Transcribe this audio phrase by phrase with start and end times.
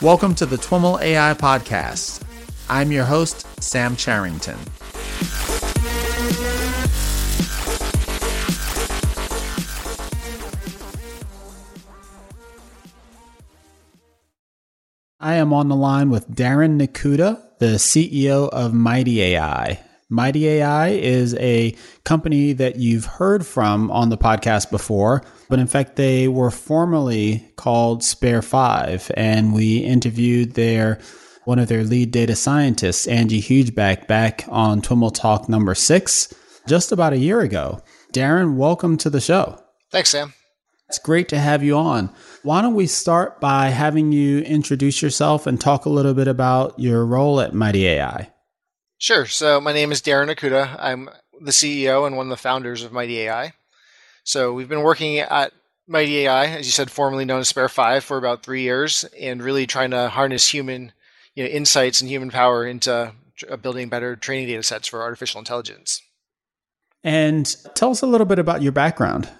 [0.00, 2.22] Welcome to the TWIML AI Podcast.
[2.70, 4.56] I'm your host, Sam Charrington.
[15.18, 19.82] I am on the line with Daryn Nakhuda, the CEO of Mighty AI.
[20.10, 25.66] Mighty AI is a company that you've heard from on the podcast before, but in
[25.66, 30.98] fact, they were formerly called Spare Five, and we interviewed their
[31.44, 36.32] one of their lead data scientists, Angie Hugeback, back on TWIML Talk number six,
[36.66, 37.82] just about a year ago.
[38.14, 39.62] Daryn, welcome to the show.
[39.90, 40.32] Thanks, Sam.
[40.88, 42.10] It's great to have you on.
[42.42, 46.78] Why don't we start by having you introduce yourself and talk a little bit about
[46.78, 48.30] your role at Mighty AI?
[48.98, 49.26] Sure.
[49.26, 50.76] So my name is Daryn Nakhuda.
[50.78, 51.08] I'm
[51.40, 53.52] the CEO and one of the founders of Mighty AI.
[54.24, 55.52] So we've been working at
[55.86, 59.40] Mighty AI, as you said, formerly known as Spare Five, for about three years, and
[59.40, 60.92] really trying to harness human
[61.36, 63.12] you know, insights and human power into
[63.48, 66.02] uh, building better training data sets for artificial intelligence.
[67.04, 69.30] And tell us a little bit about your background.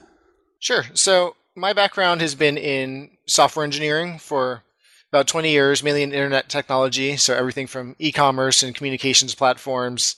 [0.60, 0.84] Sure.
[0.94, 4.62] So my background has been in software engineering for
[5.12, 7.16] about 20 years, mainly in internet technology.
[7.16, 10.16] So everything from e-commerce and communications platforms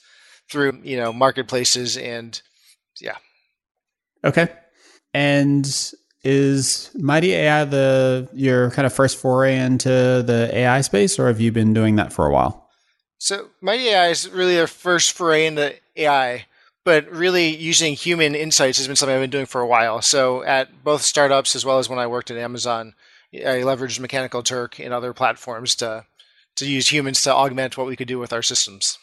[0.51, 2.41] through, you know, marketplaces and
[3.01, 3.17] yeah.
[4.25, 4.49] Okay.
[5.15, 5.65] And
[6.23, 11.41] is Mighty AI the your kind of first foray into the AI space, or have
[11.41, 12.69] you been doing that for a while?
[13.19, 16.47] So Mighty AI is really our first foray into AI,
[16.85, 20.03] but really using human insights has been something I've been doing for a while.
[20.03, 22.95] So at both startups as well as when I worked at Amazon,
[23.33, 26.05] I leveraged Mechanical Turk and other platforms to
[26.57, 28.99] to use humans to augment what we could do with our systems.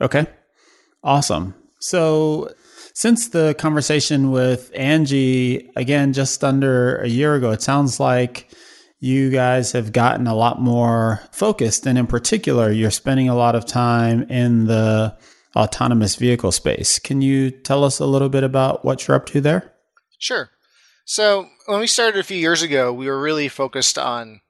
[0.00, 0.26] Okay.
[1.02, 1.54] Awesome.
[1.80, 2.52] So
[2.94, 8.48] since the conversation with Angie again just under a year ago, it sounds like
[9.00, 13.54] you guys have gotten a lot more focused and in particular you're spending a lot
[13.54, 15.16] of time in the
[15.54, 16.98] autonomous vehicle space.
[16.98, 19.72] Can you tell us a little bit about what you're up to there?
[20.18, 20.50] Sure.
[21.04, 24.40] So, when we started a few years ago, we were really focused on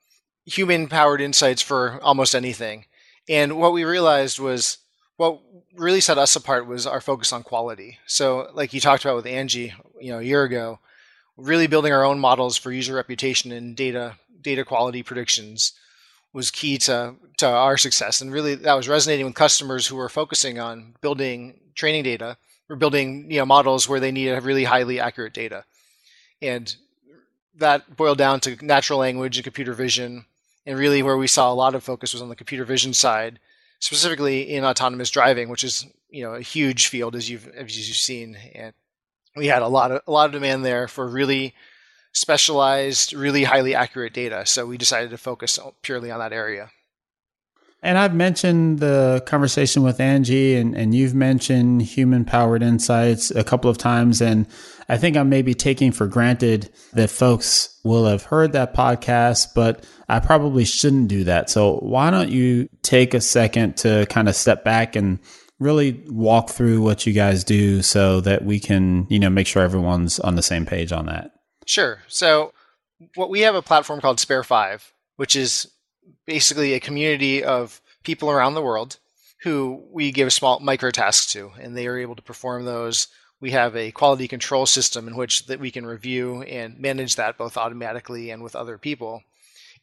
[0.46, 2.84] human powered insights for almost anything.
[3.28, 4.78] And what we realized was
[5.16, 5.40] what
[5.74, 7.98] really set us apart was our focus on quality.
[8.06, 10.78] So, like you talked about with Angie, you know, a year ago,
[11.36, 15.72] really building our own models for user reputation and data data quality predictions
[16.32, 18.20] was key to to our success.
[18.20, 22.36] And really, that was resonating with customers who were focusing on building training data
[22.70, 25.64] or building you know models where they needed really highly accurate data
[26.40, 26.76] and
[27.58, 30.24] that boiled down to natural language and computer vision.
[30.66, 33.38] And really, where we saw a lot of focus was on the computer vision side,
[33.80, 37.96] specifically in autonomous driving, which is you know a huge field as you've as you've
[37.96, 38.36] seen.
[38.54, 38.74] And
[39.34, 41.54] we had a lot of a lot of demand there for really
[42.12, 44.44] specialized, really highly accurate data.
[44.44, 46.70] So we decided to focus purely on that area.
[47.80, 53.44] And I've mentioned the conversation with Angie, and, and you've mentioned human powered insights a
[53.44, 54.20] couple of times.
[54.20, 54.46] And
[54.88, 59.84] I think I'm maybe taking for granted that folks will have heard that podcast, but
[60.08, 61.50] I probably shouldn't do that.
[61.50, 65.18] So why don't you take a second to kind of step back and
[65.58, 69.62] really walk through what you guys do so that we can, you know, make sure
[69.62, 71.32] everyone's on the same page on that?
[71.66, 72.00] Sure.
[72.08, 72.52] So
[73.14, 75.70] what we have a platform called Spare Five, which is
[76.26, 78.98] basically a community of people around the world
[79.42, 83.08] who we give small micro tasks to, and they are able to perform those.
[83.40, 87.38] We have a quality control system in which that we can review and manage that
[87.38, 89.22] both automatically and with other people.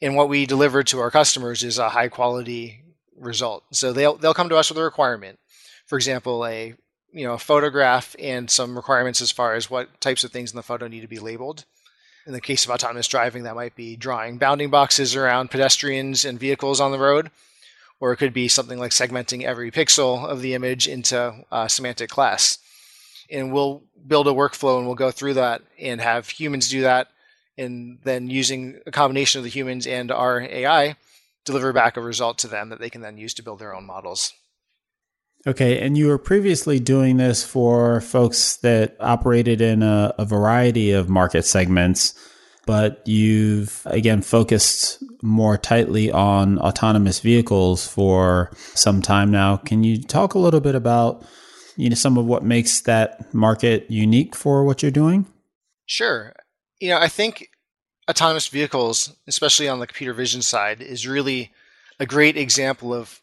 [0.01, 2.83] And what we deliver to our customers is a high quality
[3.17, 3.63] result.
[3.71, 5.39] So they'll they'll come to us with a requirement.
[5.85, 6.75] For example, a
[7.13, 10.57] you know a photograph and some requirements as far as what types of things in
[10.57, 11.63] the photo need to be labeled.
[12.27, 16.39] In the case of autonomous driving, that might be drawing bounding boxes around pedestrians and
[16.39, 17.29] vehicles on the road,
[17.99, 22.09] or it could be something like segmenting every pixel of the image into a semantic
[22.09, 22.58] class.
[23.29, 27.07] And we'll build a workflow and we'll go through that and have humans do that,
[27.57, 30.95] and then using a combination of the humans and our AI,
[31.45, 33.85] deliver back a result to them that they can then use to build their own
[33.85, 34.33] models.
[35.47, 40.91] Okay, and you were previously doing this for folks that operated in a, a, variety
[40.91, 42.16] of market segments,
[42.66, 49.57] but you've again focused more tightly on autonomous vehicles for some time now.
[49.57, 51.23] Can you talk a little bit about
[51.75, 55.25] you know some of what makes that market unique for what you're doing?
[55.85, 56.33] Sure.
[56.79, 57.49] You know, I think
[58.09, 61.51] autonomous vehicles, especially on the computer vision side, is really
[61.99, 63.22] a great example of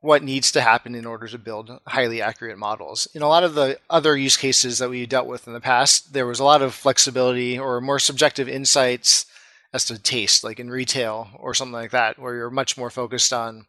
[0.00, 3.08] what needs to happen in order to build highly accurate models.
[3.14, 6.12] In a lot of the other use cases that we dealt with in the past,
[6.12, 9.26] there was a lot of flexibility or more subjective insights
[9.72, 13.32] as to taste, like in retail or something like that, where you're much more focused
[13.32, 13.66] on,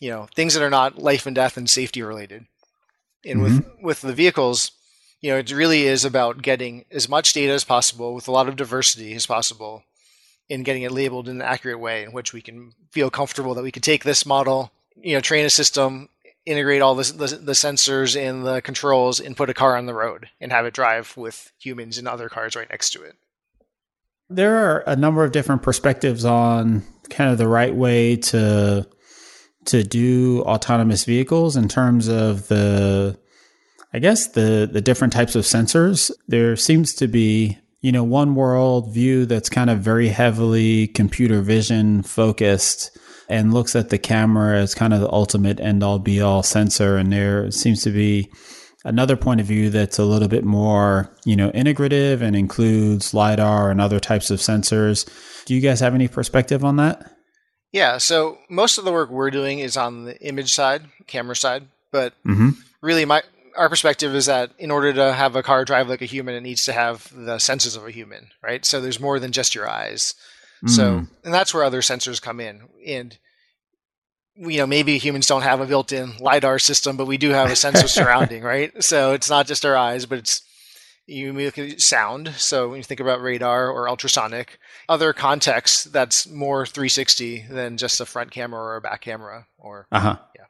[0.00, 2.46] you know, things that are not life and death and safety related.
[3.24, 3.56] And mm-hmm.
[3.56, 4.72] with with the vehicles,
[5.20, 8.48] you know, it really is about getting as much data as possible with a lot
[8.48, 9.84] of diversity as possible
[10.48, 13.62] in getting it labeled in an accurate way in which we can feel comfortable that
[13.62, 16.08] we can take this model, you know, train a system,
[16.44, 19.94] integrate all the, the, the sensors and the controls and put a car on the
[19.94, 23.14] road and have it drive with humans and other cars right next to it.
[24.28, 28.86] There are a number of different perspectives on kind of the right way to
[29.66, 33.18] to do autonomous vehicles in terms of the
[33.92, 36.10] I guess the the different types of sensors.
[36.28, 41.42] There seems to be, you know, one world view that's kind of very heavily computer
[41.42, 42.96] vision focused
[43.28, 46.96] and looks at the camera as kind of the ultimate end all be all sensor
[46.96, 48.30] and there seems to be
[48.84, 53.70] another point of view that's a little bit more, you know, integrative and includes lidar
[53.70, 55.08] and other types of sensors.
[55.44, 57.11] Do you guys have any perspective on that?
[57.72, 61.64] Yeah, so most of the work we're doing is on the image side, camera side,
[61.90, 62.50] but mm-hmm.
[62.82, 63.22] really my
[63.56, 66.42] our perspective is that in order to have a car drive like a human, it
[66.42, 68.64] needs to have the senses of a human, right?
[68.64, 70.14] So there's more than just your eyes.
[70.64, 70.70] Mm.
[70.70, 72.62] So, and that's where other sensors come in.
[72.86, 73.18] And
[74.34, 77.56] you know, maybe humans don't have a built-in lidar system, but we do have a
[77.56, 78.82] sense of surrounding, right?
[78.82, 80.42] So it's not just our eyes, but it's
[81.06, 82.34] you look at sound.
[82.36, 84.58] So when you think about radar or ultrasonic,
[84.88, 89.86] other contexts that's more 360 than just a front camera or a back camera or
[89.90, 90.16] uh-huh.
[90.36, 90.44] yeah.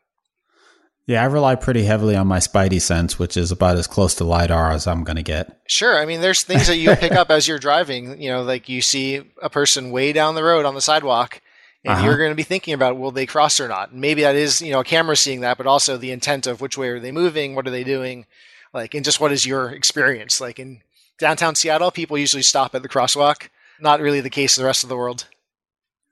[1.04, 4.24] Yeah, I rely pretty heavily on my spidey sense, which is about as close to
[4.24, 5.60] lidar as I'm going to get.
[5.66, 8.68] Sure, I mean there's things that you pick up as you're driving, you know, like
[8.68, 11.40] you see a person way down the road on the sidewalk
[11.84, 12.06] and uh-huh.
[12.06, 13.90] you're going to be thinking about will they cross or not.
[13.90, 16.60] And maybe that is, you know, a camera seeing that, but also the intent of
[16.60, 18.26] which way are they moving, what are they doing?
[18.72, 20.40] Like, and just what is your experience?
[20.40, 20.82] Like in
[21.18, 23.48] downtown Seattle, people usually stop at the crosswalk.
[23.80, 25.26] Not really the case in the rest of the world.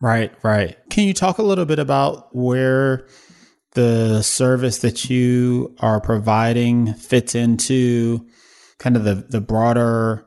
[0.01, 0.77] Right, right.
[0.89, 3.07] Can you talk a little bit about where
[3.73, 8.27] the service that you are providing fits into
[8.79, 10.27] kind of the, the broader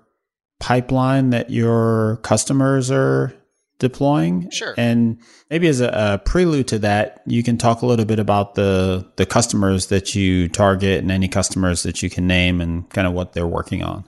[0.59, 3.33] pipeline that your customers are
[3.79, 4.49] deploying?
[4.49, 4.73] Sure.
[4.77, 8.55] And maybe as a, a, prelude to that, you can talk a little bit about
[8.55, 13.07] the the customers that you target and any customers that you can name and kind
[13.07, 14.05] of what they're working on.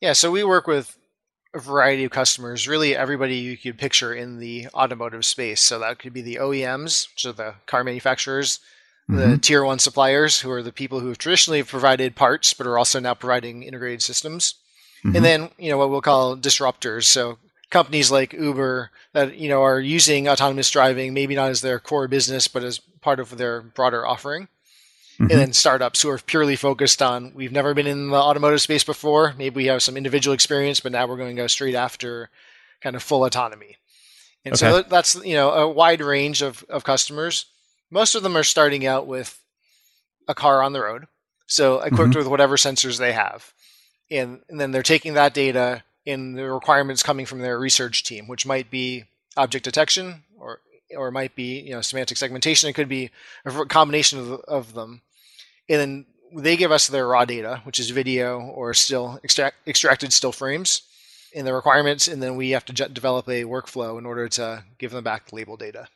[0.00, 0.96] Yeah, so we work with
[1.54, 5.60] a variety of customers, really everybody you could picture in the automotive space.
[5.60, 8.58] So that could be the OEMs, are the car manufacturers,
[9.10, 9.30] mm-hmm.
[9.30, 12.78] the tier one suppliers, who are the people who have traditionally provided parts but are
[12.78, 14.54] also now providing integrated systems.
[15.04, 15.16] Mm-hmm.
[15.16, 17.04] And then, you know, what we'll call disruptors.
[17.04, 17.38] So
[17.72, 22.06] companies like Uber that you know are using autonomous driving, maybe not as their core
[22.06, 24.44] business, but as part of their broader offering.
[25.14, 25.22] Mm-hmm.
[25.24, 28.84] And then startups who are purely focused on we've never been in the automotive space
[28.84, 29.34] before.
[29.36, 32.30] Maybe we have some individual experience, but now we're going to go straight after
[32.80, 33.76] kind of full autonomy.
[34.44, 34.58] And okay.
[34.58, 37.46] so that's you know a wide range of, of customers.
[37.90, 39.38] Most of them are starting out with
[40.28, 41.06] a car on the road,
[41.46, 42.18] so equipped mm-hmm.
[42.18, 43.52] with whatever sensors they have,
[44.10, 48.28] and, and then they're taking that data in the requirements coming from their research team,
[48.28, 49.04] which might be
[49.36, 50.60] object detection or
[50.96, 52.68] or it might be you know semantic segmentation.
[52.68, 53.10] It could be
[53.44, 55.02] a combination of, of them,
[55.68, 60.12] and then they give us their raw data, which is video or still extract, extracted
[60.12, 60.82] still frames,
[61.32, 64.92] in the requirements, and then we have to develop a workflow in order to give
[64.92, 65.88] them back the label data.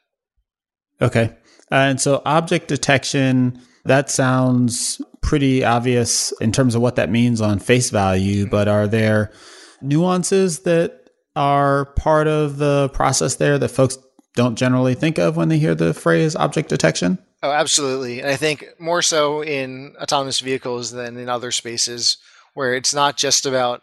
[1.00, 1.34] Okay,
[1.70, 7.58] and so object detection that sounds pretty obvious in terms of what that means on
[7.58, 9.30] face value, but are there
[9.80, 13.98] nuances that are part of the process there that folks
[14.34, 17.18] don't generally think of when they hear the phrase object detection?
[17.42, 18.20] Oh, absolutely.
[18.20, 22.16] And I think more so in autonomous vehicles than in other spaces
[22.54, 23.82] where it's not just about,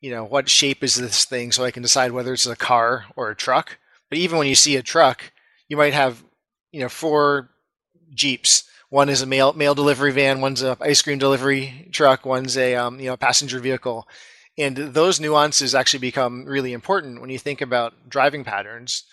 [0.00, 3.04] you know, what shape is this thing so I can decide whether it's a car
[3.16, 3.78] or a truck.
[4.08, 5.32] But even when you see a truck,
[5.68, 6.22] you might have,
[6.72, 7.50] you know, four
[8.14, 8.64] Jeeps.
[8.90, 12.74] One is a mail mail delivery van, one's a ice cream delivery truck, one's a
[12.74, 14.08] um, you know passenger vehicle.
[14.58, 19.04] And those nuances actually become really important when you think about driving patterns.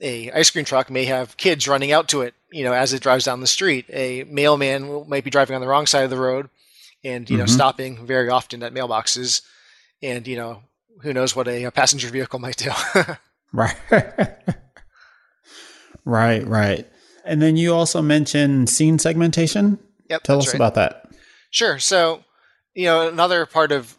[0.00, 3.02] A ice cream truck may have kids running out to it, you know, as it
[3.02, 3.84] drives down the street.
[3.90, 6.48] A mailman might be driving on the wrong side of the road
[7.04, 7.54] and, you know, mm-hmm.
[7.54, 9.42] stopping very often at mailboxes.
[10.02, 10.62] And, you know,
[11.02, 12.70] who knows what a, a passenger vehicle might do.
[13.52, 13.76] right.
[16.04, 16.88] right, right.
[17.24, 19.78] And then you also mentioned scene segmentation.
[20.08, 20.22] Yep.
[20.22, 20.56] Tell us right.
[20.56, 21.10] about that.
[21.50, 21.78] Sure.
[21.78, 22.24] So,
[22.74, 23.96] you know, another part of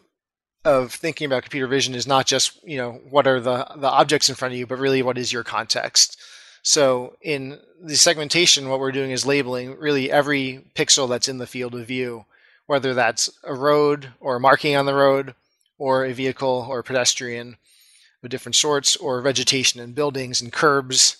[0.66, 4.28] of thinking about computer vision is not just you know what are the the objects
[4.28, 6.20] in front of you, but really what is your context.
[6.62, 11.46] So in the segmentation, what we're doing is labeling really every pixel that's in the
[11.46, 12.24] field of view,
[12.66, 15.34] whether that's a road or a marking on the road,
[15.78, 17.56] or a vehicle or a pedestrian.
[18.22, 21.16] of different sorts or vegetation and buildings and curbs.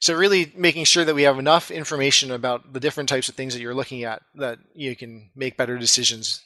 [0.00, 3.52] So really making sure that we have enough information about the different types of things
[3.52, 6.42] that you're looking at that you can make better decisions.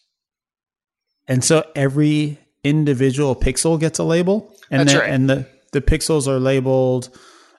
[1.29, 5.11] And so every individual pixel gets a label and That's the, right.
[5.11, 7.09] and the the pixels are labeled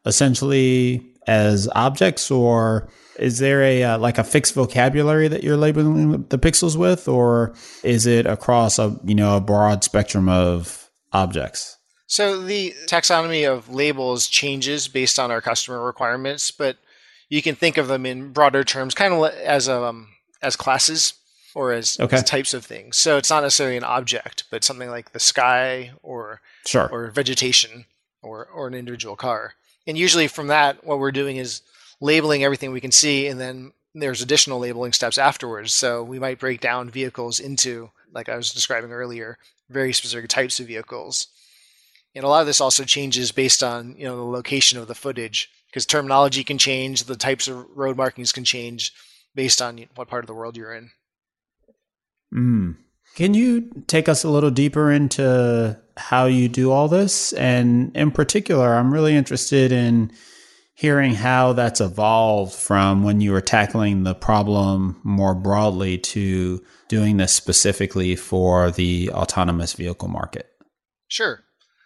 [0.05, 6.23] essentially as objects or is there a uh, like a fixed vocabulary that you're labeling
[6.29, 7.53] the pixels with or
[7.83, 11.77] is it across a you know a broad spectrum of objects
[12.07, 16.77] So the taxonomy of labels changes based on our customer requirements, but
[17.29, 20.09] you can think of them in broader terms, kind of as um,
[20.41, 21.13] as classes
[21.53, 22.17] or as, Okay.
[22.17, 22.97] as types of things.
[22.97, 27.85] So it's not necessarily an object, but something like the sky or sure or vegetation
[28.21, 29.53] or or an individual car.
[29.87, 31.61] And usually from that, what we're doing is
[31.99, 35.73] labeling everything we can see, and then there's additional labeling steps afterwards.
[35.73, 39.37] So we might break down vehicles into, like I was describing earlier,
[39.69, 41.27] very specific types of vehicles.
[42.15, 44.95] And a lot of this also changes based on you know the location of the
[44.95, 48.93] footage, because terminology can change, the types of road markings can change
[49.33, 50.91] based on what part of the world you're in.
[52.33, 52.77] Mm.
[53.15, 57.33] Can you take us a little deeper into how you do all this?
[57.33, 60.11] And in particular, I'm really interested in
[60.73, 67.17] hearing how that's evolved from when you were tackling the problem more broadly to doing
[67.17, 70.47] this specifically for the autonomous vehicle market.
[71.07, 71.41] Sure.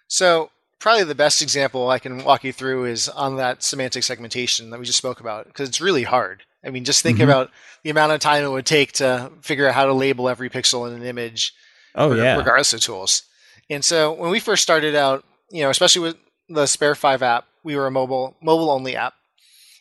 [0.08, 0.50] So
[0.80, 4.80] probably the best example I can walk you through is on that semantic segmentation that
[4.80, 6.44] we just spoke about because it's really hard.
[6.66, 7.24] I mean, just think Mhm.
[7.26, 7.52] about
[7.84, 10.88] the amount of time it would take to figure out how to label every pixel
[10.88, 11.54] in an image,
[11.94, 12.36] Oh, reg- yeah.
[12.38, 13.24] regardless of tools.
[13.70, 16.18] And so when we first started out, you know, especially with
[16.50, 19.14] the Spare Five app, we were a mobile mobile only app.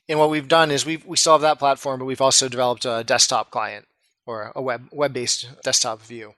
[0.09, 2.85] And what we've done is we we still have that platform, but we've also developed
[2.85, 3.87] a desktop client
[4.27, 6.35] or a web web based desktop view.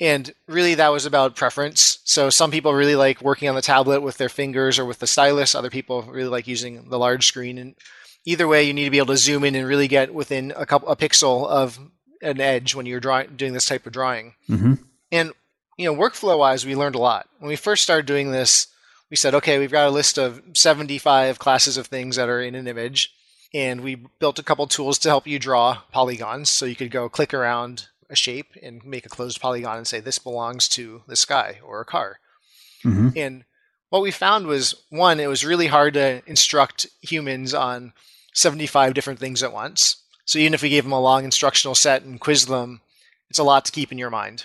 [0.00, 1.98] And really, that was about preference.
[2.04, 5.06] So some people really like working on the tablet with their fingers or with the
[5.06, 5.54] stylus.
[5.54, 7.58] Other people really like using the large screen.
[7.58, 7.74] And
[8.24, 10.66] either way, you need to be able to zoom in and really get within a
[10.66, 11.78] couple a pixel of
[12.22, 14.34] an edge when you're drawing doing this type of drawing.
[14.46, 14.74] hmm
[15.12, 15.32] And
[15.76, 17.28] you know, workflow wise, we learned a lot.
[17.38, 18.68] When we first started doing this,
[19.10, 22.54] we said, okay, we've got a list of 75 classes of things that are in
[22.54, 23.12] an image,
[23.52, 26.48] and we built a couple tools to help you draw polygons.
[26.48, 30.00] So you could go click around a shape and make a closed polygon and say
[30.00, 32.18] this belongs to the sky or a car.
[32.82, 33.44] hmm And
[33.90, 37.92] what we found was one, it was really hard to instruct humans on
[38.34, 39.96] 75 different things at once.
[40.26, 42.80] So even if we gave them a long instructional set and quizzed them,
[43.30, 44.44] it's a lot to keep in your mind.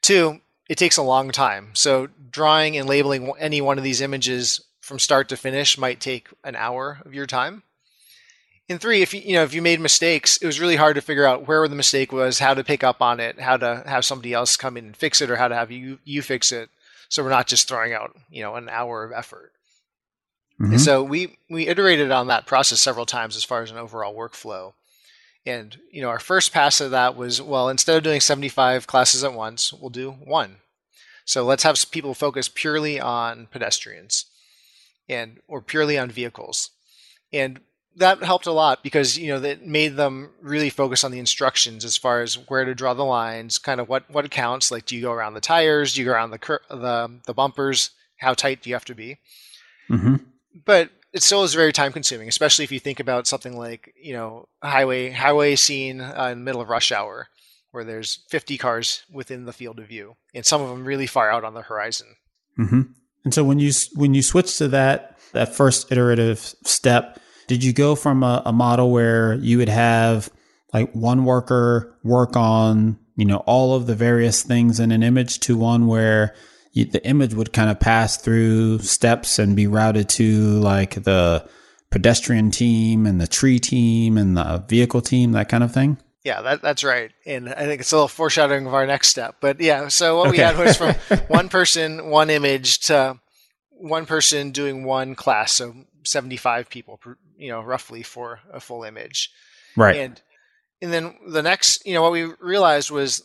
[0.00, 1.70] Two, it takes a long time.
[1.74, 6.28] So drawing and labeling any one of these images from start to finish might take
[6.44, 7.62] an hour of your time.
[8.68, 11.02] And three, if you you know if you made mistakes, it was really hard to
[11.02, 14.04] figure out where the mistake was, how to pick up on it, how to have
[14.04, 16.70] somebody else come in and fix it, or how to have you you fix it.
[17.08, 19.52] So we're not just throwing out you know an hour of effort.
[20.62, 20.70] Mhm.
[20.72, 24.14] And so we we iterated on that process several times as far as an overall
[24.14, 24.74] workflow.
[25.44, 29.24] And you know, our first pass of that was well, instead of doing 75 classes
[29.24, 30.58] at once, we'll do one.
[31.24, 34.26] So let's have people focus purely on pedestrians
[35.08, 36.70] and or purely on vehicles.
[37.32, 37.60] And
[37.96, 41.84] that helped a lot because you know that made them really focus on the instructions
[41.84, 44.70] as far as where to draw the lines, kind of what what counts.
[44.70, 45.92] Like, do you go around the tires?
[45.94, 47.90] Do you go around the cur- the the bumpers?
[48.18, 49.18] How tight do you have to be?
[49.88, 50.16] hmm
[50.64, 54.12] but it still is very time consuming, especially if you think about something like you
[54.12, 57.28] know highway highway scene uh, in the middle of rush hour,
[57.70, 61.30] where there's 50 cars within the field of view, and some of them really far
[61.30, 62.08] out on the horizon.
[62.56, 62.82] hmm
[63.24, 67.72] And so when you when you switch to that that first iterative step, did you
[67.72, 70.30] go from a, a model where you would have
[70.72, 75.40] like one worker work on you know all of the various things in an image
[75.40, 76.34] to one where
[76.72, 81.48] you, the image would kind of pass through steps and be routed to like the
[81.90, 85.98] pedestrian team and the tree team and the vehicle team, that kind of thing?
[86.24, 89.36] Yeah, that, that's right, and I think it's a little foreshadowing of our next step.
[89.40, 90.94] But yeah, so what we had was from
[91.26, 93.18] one person, one image to
[93.70, 95.74] one person doing one class, so
[96.04, 97.00] 75 people,
[97.36, 99.30] you know, roughly for a full image.
[99.76, 99.96] Right.
[99.96, 100.22] And
[100.80, 103.22] and then the next, you know, what we realized was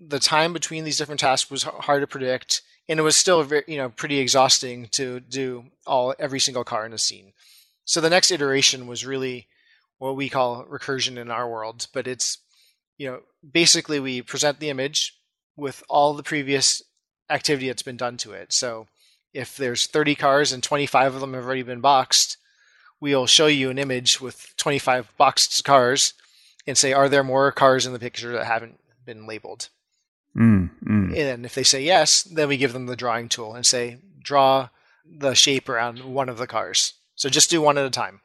[0.00, 3.64] the time between these different tasks was hard to predict, and it was still very,
[3.66, 7.32] you know, pretty exhausting to do all every single car in a scene.
[7.84, 9.46] So the next iteration was really
[9.98, 12.38] what we call recursion in our world, but it's
[12.98, 13.20] you know,
[13.52, 15.18] basically we present the image
[15.56, 16.82] with all the previous
[17.30, 18.52] activity that's been done to it.
[18.52, 18.86] So
[19.32, 22.36] if there's 30 cars and 25 of them have already been boxed,
[23.00, 26.14] we'll show you an image with 25 boxed cars
[26.66, 29.68] and say, are there more cars in the picture that haven't been labeled?
[30.36, 31.16] Mm, mm.
[31.16, 34.68] And if they say yes, then we give them the drawing tool and say, draw
[35.04, 36.94] the shape around one of the cars.
[37.14, 38.20] So just do one at a time.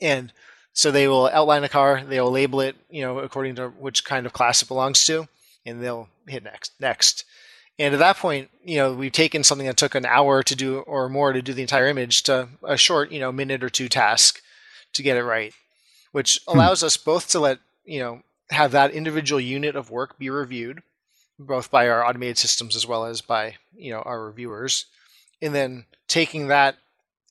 [0.00, 0.32] And
[0.72, 4.04] so they will outline a car, they will label it, you know, according to which
[4.04, 5.26] kind of class it belongs to,
[5.66, 6.72] and they'll hit next.
[6.78, 7.24] Next.
[7.80, 10.80] And at that point, you know, we've taken something that took an hour to do
[10.80, 13.88] or more to do the entire image to a short, you know, minute or two
[13.88, 14.40] task
[14.92, 15.52] to get it right,
[16.12, 16.56] which hmm.
[16.56, 16.86] allows hmm.
[16.86, 20.82] us both to let, you know, have that individual unit of work be reviewed,
[21.38, 24.86] both by our automated systems as well as by, you know, our reviewers.
[25.40, 26.76] And then taking that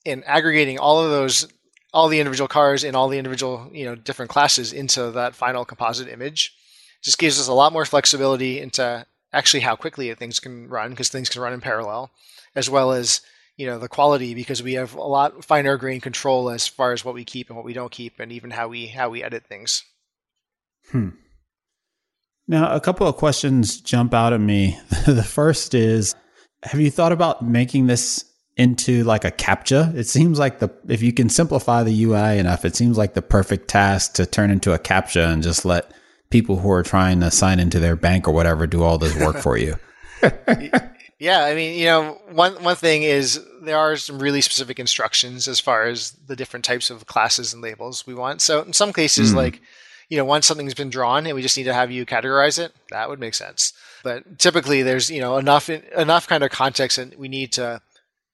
[0.06, 1.46] and aggregating all of those
[1.92, 5.64] all the individual cars in all the individual, you know, different classes into that final
[5.64, 6.54] composite image
[7.02, 11.08] just gives us a lot more flexibility into actually how quickly things can run because
[11.08, 12.10] things can run in parallel,
[12.54, 13.20] as well as
[13.56, 17.04] you know the quality because we have a lot finer grain control as far as
[17.04, 19.46] what we keep and what we don't keep, and even how we how we edit
[19.46, 19.84] things.
[20.90, 21.10] Hmm.
[22.48, 24.78] Now, a couple of questions jump out at me.
[25.06, 26.14] the first is,
[26.62, 28.24] have you thought about making this
[28.56, 29.94] into like a captcha?
[29.94, 33.22] It seems like the if you can simplify the UI enough, it seems like the
[33.22, 35.92] perfect task to turn into a captcha and just let
[36.30, 39.36] people who are trying to sign into their bank or whatever do all this work
[39.36, 39.76] for you.
[41.18, 45.48] yeah, I mean, you know, one one thing is there are some really specific instructions
[45.48, 48.40] as far as the different types of classes and labels we want.
[48.40, 49.36] So in some cases, mm.
[49.36, 49.60] like
[50.08, 52.72] you know, once something's been drawn and we just need to have you categorize it,
[52.90, 53.72] that would make sense.
[54.02, 57.80] But typically, there's you know enough enough kind of context that we need to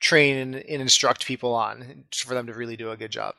[0.00, 3.34] train and, and instruct people on for them to really do a good job.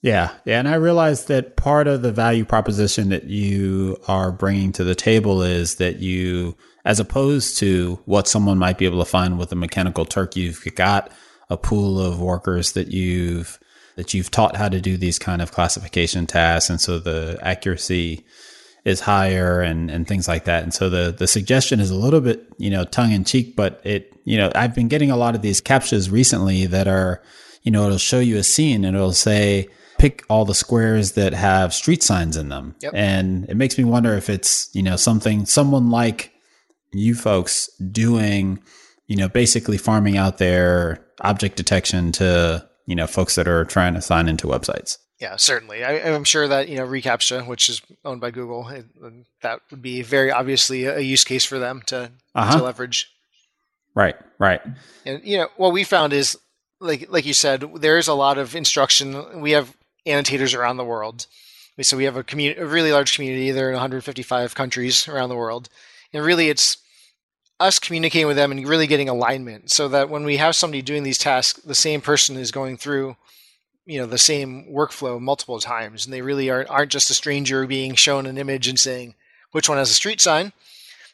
[0.00, 4.70] Yeah, yeah, and I realize that part of the value proposition that you are bringing
[4.72, 9.10] to the table is that you, as opposed to what someone might be able to
[9.10, 11.10] find with a mechanical Turk, you've got
[11.50, 13.58] a pool of workers that you've
[13.98, 18.24] that you've taught how to do these kind of classification tasks, and so the accuracy
[18.84, 20.62] is higher and and things like that.
[20.62, 23.80] And so the the suggestion is a little bit you know tongue in cheek, but
[23.84, 27.20] it you know I've been getting a lot of these captchas recently that are
[27.64, 31.34] you know it'll show you a scene and it'll say pick all the squares that
[31.34, 32.76] have street signs in them.
[32.80, 32.92] Yep.
[32.94, 36.32] And it makes me wonder if it's, you know, something, someone like
[36.92, 38.62] you folks doing,
[39.08, 43.92] you know, basically farming out their object detection to, you know, folks that are trying
[43.92, 44.96] to sign into websites.
[45.20, 45.84] Yeah, certainly.
[45.84, 48.86] I, am sure that, you know, reCAPTCHA, which is owned by Google, it,
[49.42, 52.56] that would be very obviously a use case for them to, uh-huh.
[52.56, 53.12] to leverage.
[53.94, 54.62] Right, right.
[55.04, 56.38] And, you know, what we found is
[56.80, 59.40] like like you said, there is a lot of instruction.
[59.40, 61.26] We have annotators around the world.
[61.82, 63.50] So we have a community, a really large community.
[63.50, 65.68] They're in 155 countries around the world,
[66.12, 66.78] and really, it's
[67.60, 71.02] us communicating with them and really getting alignment, so that when we have somebody doing
[71.02, 73.16] these tasks, the same person is going through,
[73.84, 77.66] you know, the same workflow multiple times, and they really aren't, aren't just a stranger
[77.66, 79.14] being shown an image and saying
[79.52, 80.52] which one has a street sign,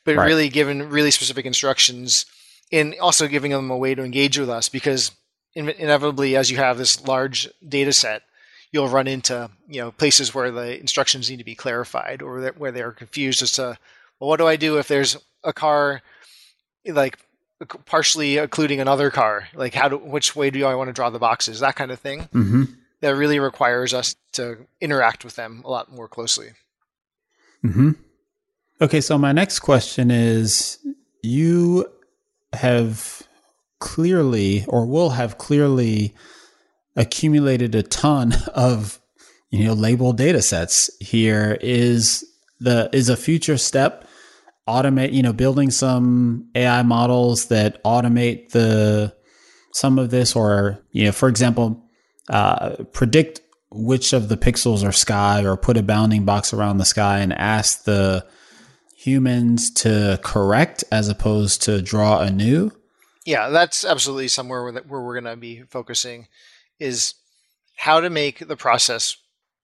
[0.04, 0.26] but right.
[0.26, 2.26] really given really specific instructions,
[2.72, 5.12] and also giving them a way to engage with us because
[5.54, 8.22] inevitably, as you have this large data set
[8.74, 12.58] you'll run into you know places where the instructions need to be clarified or that,
[12.58, 13.78] where they're confused as to
[14.18, 16.02] well, what do I do if there's a car
[16.86, 17.18] like
[17.86, 19.48] partially occluding another car?
[19.54, 21.60] Like how do which way do I want to draw the boxes?
[21.60, 22.28] That kind of thing.
[22.34, 22.64] Mm-hmm.
[23.00, 26.52] That really requires us to interact with them a lot more closely.
[27.62, 27.90] mm-hmm.
[28.80, 30.78] Okay, so my next question is:
[31.22, 31.86] You
[32.54, 33.22] have
[33.78, 36.14] clearly, or will have clearly
[36.96, 39.00] accumulated a ton of
[39.50, 42.24] you know labeled data sets here is
[42.60, 44.08] the is a future step
[44.68, 49.14] automate you know building some ai models that automate the
[49.72, 51.80] some of this or you know for example
[52.30, 56.84] uh, predict which of the pixels are sky or put a bounding box around the
[56.84, 58.24] sky and ask the
[58.96, 62.70] humans to correct as opposed to draw anew
[63.26, 66.26] yeah that's absolutely somewhere where, where we're going to be focusing
[66.78, 67.14] is
[67.76, 69.16] how to make the process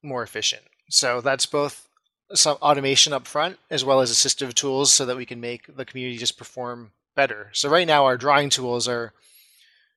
[0.02, 0.62] more efficient.
[0.90, 1.86] So that's both
[2.34, 5.84] some automation up front as well as assistive tools so that we can make the
[5.84, 7.50] community just perform better.
[7.52, 9.12] So right now our drawing tools are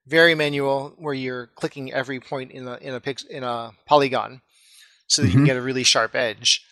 [0.05, 4.41] very manual where you're clicking every point in a in a pix, in a polygon
[5.07, 5.31] so that mm-hmm.
[5.31, 5.45] you can mm-hmm.
[5.47, 6.65] get a really sharp edge.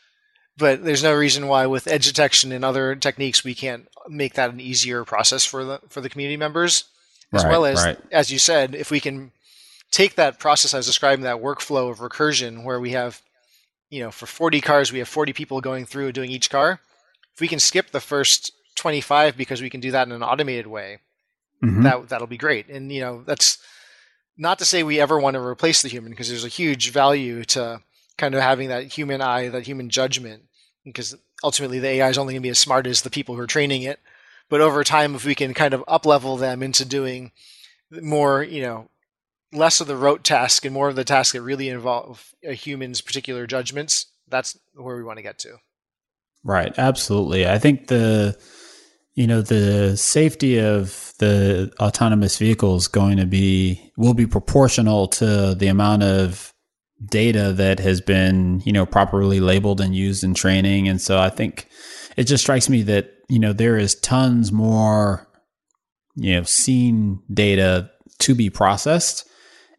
[0.57, 4.51] But there's no reason why with edge detection and other techniques we can't make that
[4.51, 6.85] an easier process for the for the community members.
[7.33, 7.97] As right, well as right.
[8.11, 9.31] as you said, if we can
[9.91, 13.21] take that process I was describing, that workflow of recursion, where we have,
[13.91, 16.79] you know, for 40 cars, we have 40 people going through doing each car.
[17.35, 20.65] If we can skip the first 25 because we can do that in an automated
[20.65, 20.99] way,
[21.61, 21.83] mm-hmm.
[21.83, 22.69] that that'll be great.
[22.69, 23.59] And you know, that's
[24.37, 27.43] not to say we ever want to replace the human because there's a huge value
[27.45, 27.81] to
[28.17, 30.43] kind of having that human eye, that human judgment,
[30.85, 33.41] because ultimately the AI is only going to be as smart as the people who
[33.41, 33.99] are training it.
[34.49, 37.31] But over time, if we can kind of up level them into doing
[38.01, 38.89] more, you know,
[39.53, 43.01] less of the rote task and more of the tasks that really involve a human's
[43.01, 44.05] particular judgments.
[44.27, 45.57] That's where we want to get to.
[46.43, 46.73] Right.
[46.77, 47.47] Absolutely.
[47.47, 48.39] I think the,
[49.13, 55.07] you know, the safety of the autonomous vehicle is going to be, will be proportional
[55.09, 56.53] to the amount of
[57.05, 60.87] data that has been, you know, properly labeled and used in training.
[60.87, 61.67] And so I think
[62.15, 65.27] it just strikes me that, you know, there is tons more,
[66.15, 69.27] you know, scene data to be processed.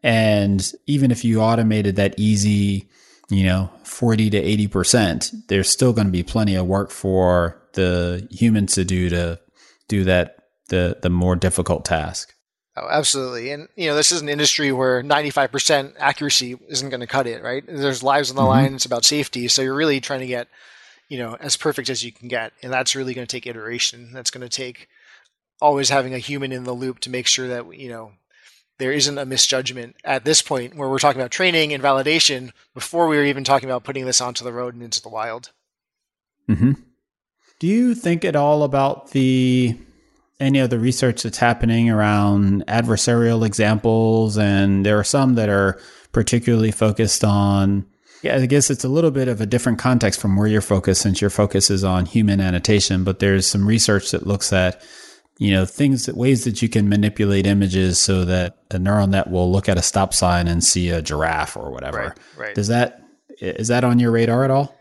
[0.03, 2.89] And even if you automated that easy,
[3.31, 8.27] you know, 40 to 80%, there's still going to be plenty of work for the
[8.31, 9.41] humans to do to
[9.89, 10.39] do that,
[10.69, 12.35] the, the more difficult task.
[12.77, 13.51] Oh, absolutely.
[13.51, 17.43] And, you know, this is an industry where 95% accuracy isn't going to cut it,
[17.43, 17.63] right?
[17.67, 18.51] There's lives on the mm-hmm.
[18.51, 18.75] line.
[18.75, 19.47] It's about safety.
[19.49, 20.49] So you're really trying to get,
[21.09, 22.55] you know, as perfect as you can get.
[22.63, 24.11] And that's really going to take iteration.
[24.13, 24.89] That's going to take
[25.61, 28.13] always having a human in the loop to make sure that, you know,
[28.83, 33.07] there isn't a misjudgment at this point where we're talking about training and validation before
[33.07, 35.53] we were even talking about putting this onto the road and into the wild.
[36.51, 36.73] Mm-hmm.
[37.61, 39.79] Do you think at all about the
[40.41, 45.81] any of the research that's happening around adversarial examples, and there are some that are
[46.11, 47.87] particularly focused on.
[48.23, 51.03] Yeah, I guess it's a little bit of a different context from where you're focused,
[51.03, 53.05] since your focus is on human annotation.
[53.05, 54.83] But there's some research that looks at,
[55.43, 59.29] you know, things that ways that you can manipulate images so that a neural net
[59.29, 61.99] will look at a stop sign and see a giraffe or whatever.
[61.99, 62.19] Right.
[62.37, 62.55] right.
[62.55, 63.03] Does that
[63.41, 64.79] is that on your radar at all?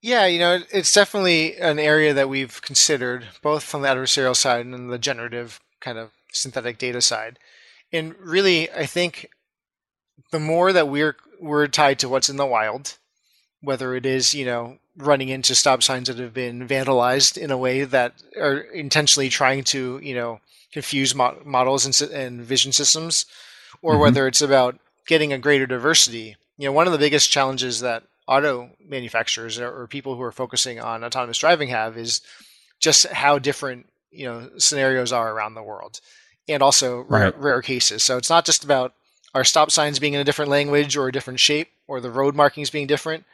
[0.00, 4.64] Yeah, you know, it's definitely an area that we've considered, both from the adversarial side
[4.64, 7.38] and the generative kind of synthetic data side.
[7.92, 9.28] And really, I think
[10.32, 12.96] the more that we're we're tied to what's in the wild,
[13.60, 17.58] whether it is you know running into stop signs that have been vandalized in a
[17.58, 20.40] way that are intentionally trying to you know
[20.72, 23.26] confuse mo- models and, and, vision systems,
[23.82, 24.02] or mm-hmm.
[24.02, 26.36] whether it's about getting a greater diversity.
[26.58, 30.80] You know, one of the biggest challenges that auto manufacturers or, people who are focusing
[30.80, 32.20] on autonomous driving have is
[32.80, 36.00] just how different you know scenarios are around the world
[36.48, 37.34] and also right.
[37.34, 38.94] rare, rare, cases so it's not just about
[39.34, 42.34] our stop signs being in a different language or a different shape or the road
[42.34, 43.24] markings being different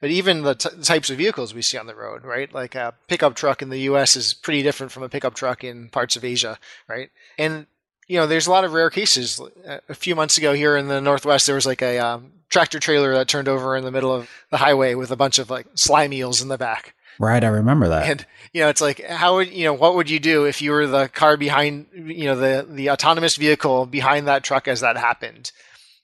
[0.00, 2.94] but even the, t- types of vehicles we see on the road right like a
[3.08, 6.24] pickup truck in the us is pretty different from a pickup truck in parts of
[6.24, 7.66] asia right and
[8.06, 9.40] you know, there's a lot of rare cases.
[9.88, 13.14] A few months ago here in the Northwest, there was like a um, tractor trailer
[13.14, 16.12] that turned over in the middle of the highway with a bunch of like slime
[16.12, 16.94] eels in the back.
[17.18, 18.08] Right, I remember that.
[18.08, 20.72] And you know, it's like how would you know what would you do if you
[20.72, 24.96] were the car behind you know the the autonomous vehicle behind that truck as that
[24.96, 25.52] happened?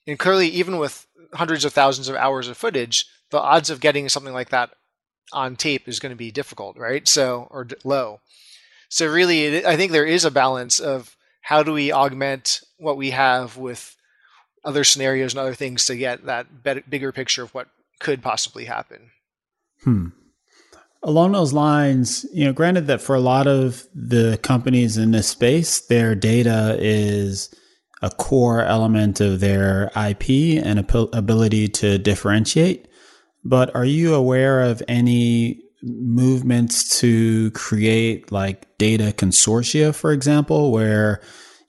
[0.06, 4.08] And clearly, even with hundreds of thousands of hours of footage, the odds of getting
[4.08, 4.70] something like that
[5.32, 7.06] on tape is going to be difficult, right?
[7.06, 8.20] So or low.
[8.88, 13.10] So really, I think there is a balance of how do we augment what we
[13.10, 13.96] have with
[14.64, 17.68] other scenarios and other things to get that bigger picture of what
[18.00, 19.10] could possibly happen.
[19.84, 20.08] Hmm.
[21.02, 25.28] Along those lines, you know, granted that for a lot of the companies in this
[25.28, 27.54] space, their data is
[28.02, 30.78] a core element of their IP and
[31.12, 32.86] ability to differentiate.
[33.44, 41.20] But are you aware of any movements to create like data consortia, for example, where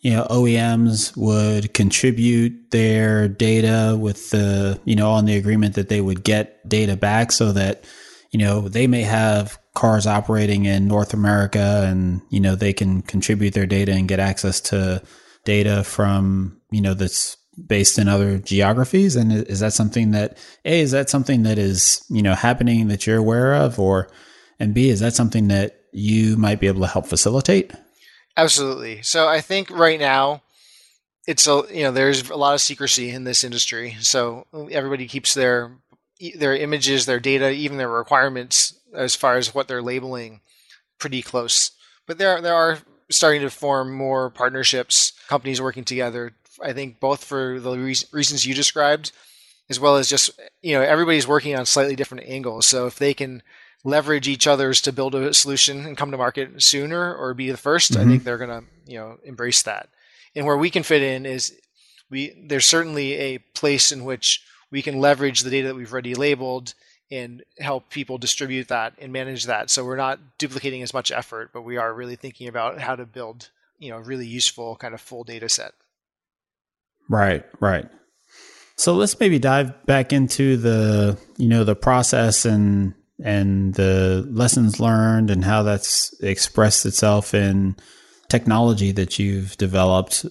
[0.01, 5.89] you know OEMs would contribute their data with the you know on the agreement that
[5.89, 7.86] they would get data back so that
[8.31, 13.01] you know they may have cars operating in North America and you know they can
[13.03, 15.01] contribute their data and get access to
[15.45, 19.15] data from you know that's based in other geographies?
[19.15, 23.06] And is that something that a is that something that is you know happening that
[23.06, 23.80] you're aware of?
[23.80, 24.10] Or
[24.60, 27.71] and b is that something that you might be able to help facilitate?
[28.38, 29.02] Absolutely.
[29.02, 30.41] So i think right now
[31.28, 33.97] it's a you know there's a lot of secrecy in this industry.
[34.00, 35.71] So everybody keeps their
[36.36, 40.41] their images their data even their requirements as far as what they're labeling
[41.00, 41.71] pretty close.
[42.08, 47.24] But there there are starting to form more partnerships companies working together I think both
[47.24, 49.12] for the re- reasons you described,
[49.69, 52.65] as well as just you know everybody's working on slightly different angles.
[52.65, 53.43] So if they can
[53.84, 57.58] leverage each other's to build a solution and come to market sooner or be the
[57.58, 58.02] 1st mm-hmm.
[58.02, 59.89] I think they're gonna you know embrace that.
[60.36, 61.54] And where we can fit in is
[62.10, 66.15] we there's certainly a place in which we can leverage the data that we've already
[66.15, 66.74] labeled
[67.12, 69.69] and help people distribute that and manage that.
[69.69, 73.06] So we're not duplicating as much effort, but we are really thinking about how to
[73.06, 75.74] build, you know, a really useful kind of full data set.
[77.09, 77.87] Right, right.
[78.77, 84.79] So let's maybe dive back into the, you know, the process and and the lessons
[84.79, 87.75] learned and how that's expressed itself in
[88.29, 90.25] technology that you've developed.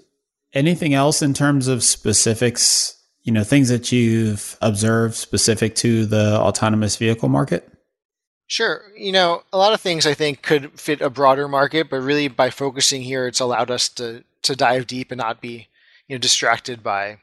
[0.53, 6.37] Anything else in terms of specifics, you know, things that you've observed specific to the
[6.37, 7.71] autonomous vehicle market?
[8.49, 8.83] Sure.
[8.97, 12.27] You know, a lot of things I think could fit a broader market, but really
[12.27, 15.69] by focusing here, it's allowed us to to dive deep and not be,
[16.11, 17.19] you know, distracted by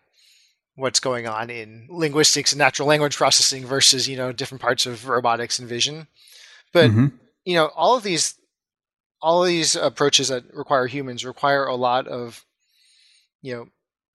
[0.76, 5.10] what's going on in linguistics and natural language processing versus, you know, different parts of
[5.10, 6.08] robotics and vision.
[6.72, 7.08] But mm-hmm.
[7.44, 8.36] you know, all of these
[9.22, 12.46] all of these approaches that require humans require a lot of
[13.42, 13.68] you know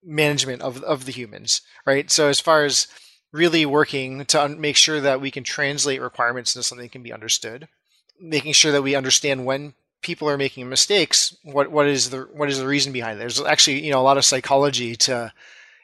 [0.02, 2.10] management of of the humans, right?
[2.10, 2.86] So as far as
[3.30, 7.02] really working to un- make sure that we can translate requirements into something that can
[7.02, 7.68] be understood,
[8.18, 12.48] making sure that we understand when people are making mistakes, what what is the what
[12.48, 13.20] is the reason behind it?
[13.20, 15.32] There's actually you know a lot of psychology to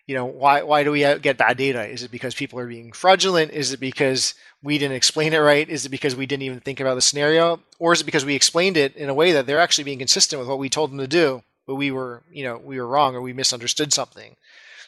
[0.06, 1.86] you know why why do we get bad data?
[1.86, 3.52] Is it because people are being fraudulent?
[3.52, 5.68] Is it because we didn't explain it right?
[5.68, 8.34] Is it because we didn't even think about the scenario, or is it because we
[8.34, 10.98] explained it in a way that they're actually being consistent with what we told them
[10.98, 14.36] to do, but we were you know we were wrong or we misunderstood something?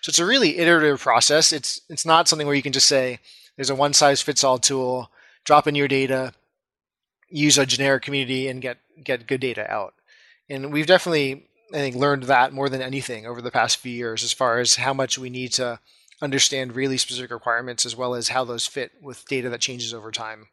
[0.02, 1.52] So it's a really iterative process.
[1.52, 3.20] It's it's not something where you can just say
[3.56, 5.10] there's a one size fits all tool,
[5.44, 6.32] drop in your data,
[7.28, 9.94] use a generic community and get get good data out.
[10.48, 14.24] And we've definitely I think learned that more than anything over the past few years
[14.24, 15.78] as far as how much we need to
[16.20, 20.10] understand really specific requirements as well as how those fit with data that changes over
[20.10, 20.48] time.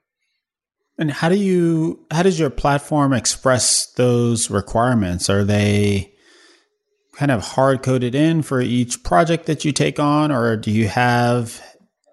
[0.98, 5.30] And how do you how does your platform express those requirements?
[5.30, 6.14] Are they
[7.16, 10.88] kind of hard coded in for each project that you take on, or do you
[10.88, 11.62] have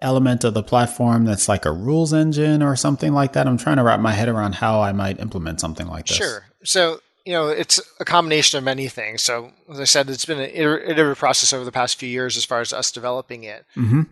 [0.01, 3.47] element of the platform that's like a rules engine or something like that?
[3.47, 6.17] I'm trying to wrap my head around how I might implement something like this.
[6.17, 6.45] Sure.
[6.63, 9.23] So you know, it's a combination of many things.
[9.23, 12.45] So, as I said, it's been an iterative process over the past few years as
[12.45, 13.65] far as us developing it.
[13.75, 14.03] Mm-hmm.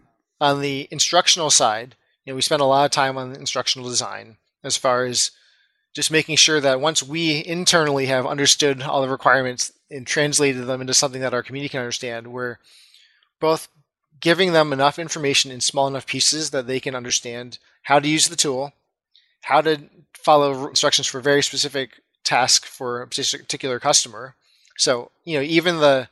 [0.41, 4.37] On the instructional side, you know, we spent a lot of time on instructional design
[4.63, 5.29] as far as
[5.93, 10.81] just making sure that once we internally have understood all the requirements and translated them
[10.81, 12.57] into something that our community can understand, we're
[13.39, 13.67] both
[14.23, 18.29] giving them enough information in small enough pieces that they can understand how to use
[18.29, 18.71] the tool,
[19.41, 19.77] how to
[20.13, 24.35] follow instructions for a very specific task for a particular customer.
[24.77, 26.07] So, you know, even the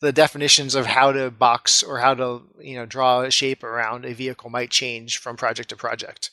[0.00, 4.06] the definitions of how to box or how to, you know, draw a shape around
[4.06, 6.30] a vehicle might change from project to project.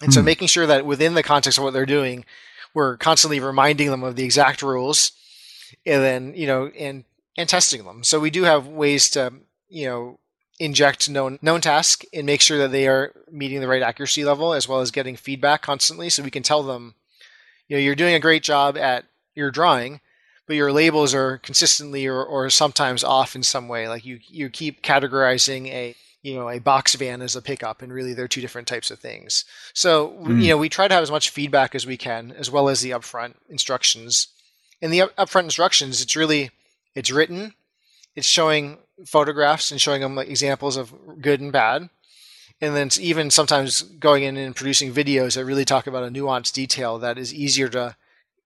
[0.00, 0.14] And mm.
[0.14, 0.24] so hmm.
[0.24, 2.24] making sure that within the context of what they're doing,
[2.72, 5.12] we're constantly reminding them of the exact rules
[5.84, 7.04] and then, you know, and
[7.36, 8.02] and testing them.
[8.02, 9.34] So we do have ways to,
[9.68, 10.19] you know,
[10.60, 14.54] inject known known task and make sure that they are meeting the right accuracy level
[14.54, 16.94] as well as getting feedback constantly so we can tell them
[17.66, 20.00] you know you're doing a great job at your drawing
[20.50, 23.88] but your labels are consistently or, or sometimes off in some way.
[23.88, 27.92] Like you you keep categorizing a you know a box van as a pickup and
[27.92, 29.44] really they're two different types of things.
[29.74, 30.42] So mm.
[30.42, 32.80] you know we try to have as much feedback as we can as well as
[32.80, 34.26] the upfront instructions.
[34.80, 36.50] In the upfront instructions it's really
[36.96, 37.54] it's written
[38.20, 41.90] it's showing photographs and showing them like examples of good and bad
[42.60, 46.08] and then it's even sometimes going in and producing videos that really talk about a
[46.08, 47.96] nuanced detail that is easier to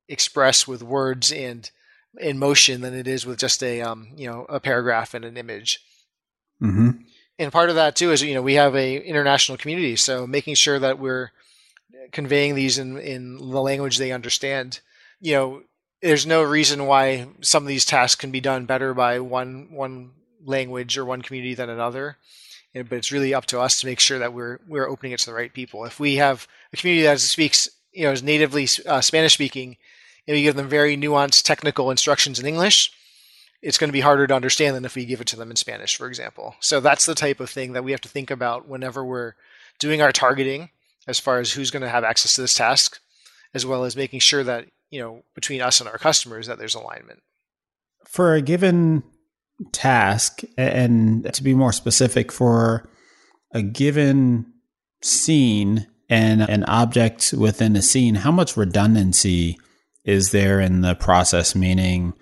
[0.09, 1.71] express with words and
[2.19, 5.37] in motion than it is with just a um, you know a paragraph and an
[5.37, 5.81] image.
[6.63, 6.91] Mm-hmm.
[7.39, 10.55] And part of that too is you know we have a international community, so making
[10.55, 11.33] sure that we're
[12.13, 14.81] conveying these in in the language they understand.
[15.21, 15.63] You know,
[16.05, 20.13] there's no reason why some of these tasks can be done better by one one
[20.45, 22.19] language or one community than another
[22.83, 25.27] but it's really up to us to make sure that we're we're opening it to
[25.27, 25.85] the right people.
[25.85, 29.77] If we have a community that speaks, you know, is natively uh, Spanish speaking,
[30.27, 32.93] and we give them very nuanced technical instructions in English,
[33.63, 35.57] it's going to be harder to understand than if we give it to them in
[35.57, 36.57] Spanish, for example.
[36.59, 39.35] So that's the type of thing that we have to think about whenever we're
[39.79, 40.71] doing our targeting,
[41.07, 42.99] as far as who's going to have access to this task,
[43.53, 46.77] as well as making sure that you know between us and our customers that there's
[46.77, 47.21] alignment.
[48.07, 49.03] For a given
[49.73, 52.89] task and to be more specific for
[53.53, 54.47] a given
[55.03, 59.59] scene and an object within a scene how much redundancy
[60.05, 62.13] is there in the process meaning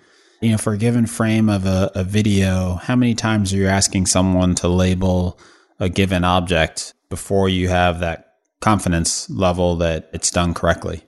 [0.41, 3.67] you know for a given frame of a, a video how many times are you
[3.67, 5.39] asking someone to label
[5.79, 11.03] a given object before you have that confidence level that it's done correctly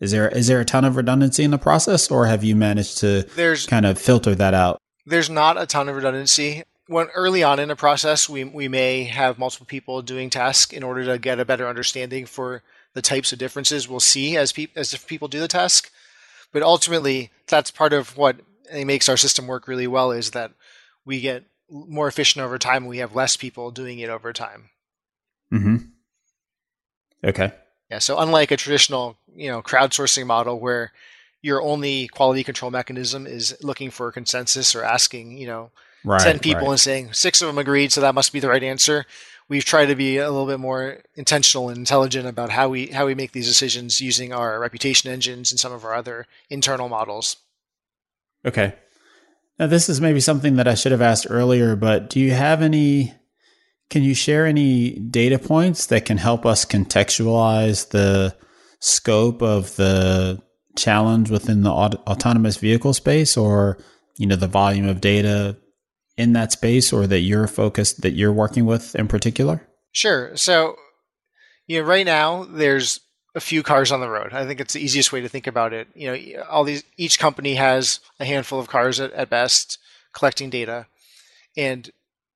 [0.00, 2.98] is there is there a ton of redundancy in the process or have you managed
[2.98, 6.62] to there's kind of filter that out there's not a ton of redundancy.
[6.86, 10.82] When early on in a process, we, we may have multiple people doing tasks in
[10.82, 12.62] order to get a better understanding for
[12.94, 15.90] the types of differences we'll see as, pe- as people do the task.
[16.52, 18.40] But ultimately, that's part of what
[18.72, 20.52] makes our system work really well is that
[21.04, 24.70] we get more efficient over time and we have less people doing it over time.
[25.52, 25.76] Mm-hmm.
[27.24, 27.52] Okay.
[27.90, 27.98] Yeah.
[27.98, 30.92] So unlike a traditional, you know, crowdsourcing model where
[31.42, 35.70] your only quality control mechanism is looking for a consensus or asking, you know,
[36.04, 36.70] right, 10 people right.
[36.70, 39.06] and saying six of them agreed, so that must be the right answer.
[39.48, 43.06] We've tried to be a little bit more intentional and intelligent about how we how
[43.06, 47.36] we make these decisions using our reputation engines and some of our other internal models.
[48.44, 48.74] Okay.
[49.58, 52.62] Now this is maybe something that I should have asked earlier, but do you have
[52.62, 53.14] any
[53.90, 58.34] can you share any data points that can help us contextualize the
[58.78, 60.40] scope of the
[60.76, 63.76] challenge within the aut- autonomous vehicle space or
[64.16, 65.56] you know the volume of data
[66.16, 69.66] in that space or that you're focused that you're working with in particular?
[69.92, 70.36] Sure.
[70.36, 70.76] So,
[71.66, 73.00] you know, right now there's
[73.34, 74.32] a few cars on the road.
[74.32, 75.88] I think it's the easiest way to think about it.
[75.94, 79.78] You know, all these each company has a handful of cars at, at best
[80.12, 80.86] collecting data,
[81.56, 81.90] and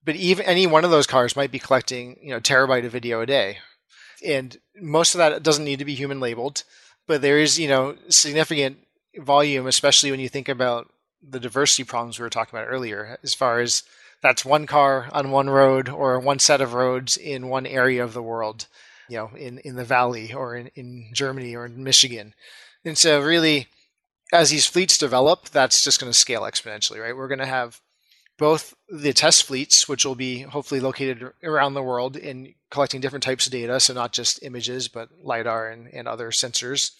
[0.04, 3.20] but even any one of those cars might be collecting you know terabyte of video
[3.20, 3.58] a day,
[4.24, 6.64] and most of that doesn't need to be human labeled,
[7.06, 8.78] but there is you know significant
[9.18, 10.90] volume, especially when you think about
[11.22, 13.82] the diversity problems we were talking about earlier, as far as
[14.22, 18.14] that's one car on one road or one set of roads in one area of
[18.14, 18.66] the world,
[19.08, 22.34] you know, in, in the valley or in, in Germany or in Michigan.
[22.84, 23.68] And so really,
[24.32, 27.16] as these fleets develop, that's just going to scale exponentially, right?
[27.16, 27.80] We're going to have
[28.38, 33.22] both the test fleets, which will be hopefully located around the world in collecting different
[33.22, 36.90] types of data, so not just images, but LiDAR and, and other sensors.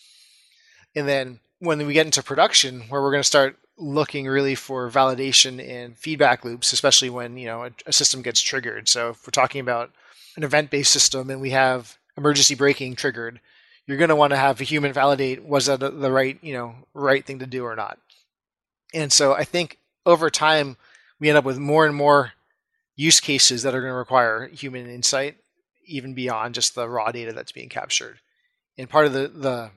[0.94, 4.88] And then when we get into production, where we're going to start looking really for
[4.88, 8.88] validation and feedback loops, especially when you know a, a system gets triggered.
[8.88, 9.90] So if we're talking about
[10.36, 13.40] an event-based system and we have emergency braking triggered,
[13.86, 16.74] you're going to want to have a human validate was that the right you know
[16.92, 17.98] right thing to do or not.
[18.92, 20.76] And so I think over time
[21.24, 22.32] we end up with more and more
[22.96, 25.38] use cases that are going to require human insight,
[25.86, 28.18] even beyond just the raw data that's being captured.
[28.76, 29.70] And part of the the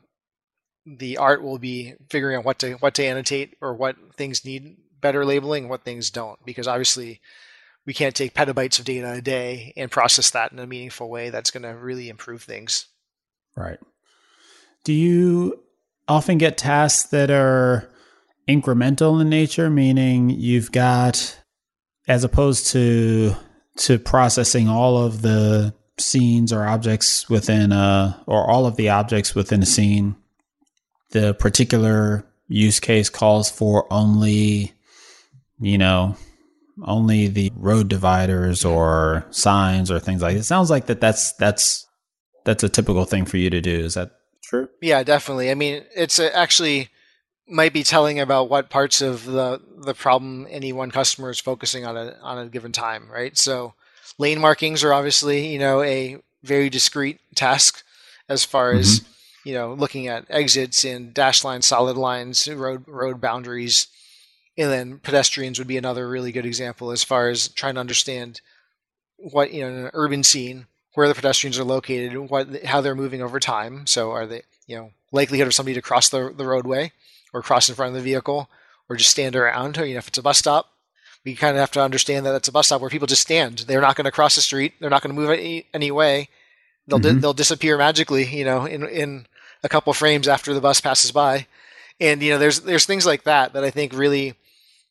[0.86, 4.76] the art will be figuring out what to what to annotate or what things need
[5.00, 7.22] better labeling what things don't because obviously
[7.86, 11.30] we can't take petabytes of data a day and process that in a meaningful way
[11.30, 12.88] that's going to really improve things
[13.58, 13.80] right
[14.86, 15.62] do you
[16.08, 17.92] often get tasks that are
[18.48, 21.37] incremental in nature meaning you've got
[22.08, 23.36] as opposed to
[23.78, 29.36] to processing all of the scenes or objects within a or all of the objects
[29.36, 30.16] within a scene
[31.12, 34.74] the particular use case calls for only,
[35.60, 36.16] you know,
[36.84, 40.40] only the road dividers or signs or things like it.
[40.40, 41.88] it sounds like that that's that's
[42.46, 43.80] that's a typical thing for you to do.
[43.80, 44.12] Is that
[44.44, 44.70] true?
[44.82, 45.50] Yeah definitely.
[45.50, 46.90] I mean it's actually
[47.48, 51.86] might be telling about what parts of the the problem any one customer is focusing
[51.86, 53.74] on a on a given time right so
[54.18, 57.84] lane markings are obviously you know a very discrete task
[58.30, 58.80] as far mm-hmm.
[58.80, 59.02] as
[59.48, 63.88] you know, looking at exits and dash lines, solid lines, road road boundaries,
[64.58, 68.42] and then pedestrians would be another really good example as far as trying to understand
[69.16, 72.94] what you know in an urban scene where the pedestrians are located, what how they're
[72.94, 73.88] moving over time.
[73.88, 76.92] So are they you know likelihood of somebody to cross the the roadway
[77.34, 78.50] or cross in front of the vehicle
[78.90, 79.78] or just stand around.
[79.78, 80.72] You know, if it's a bus stop,
[81.26, 83.60] we kind of have to understand that it's a bus stop where people just stand.
[83.60, 84.74] They're not going to cross the street.
[84.80, 86.30] They're not going to move any, any way.
[86.88, 87.16] They'll mm-hmm.
[87.16, 88.26] di- they'll disappear magically.
[88.26, 89.28] You know, in in
[89.64, 91.48] a couple frames after the bus passes by.
[92.00, 94.36] And you know, there's there's things like that that I think really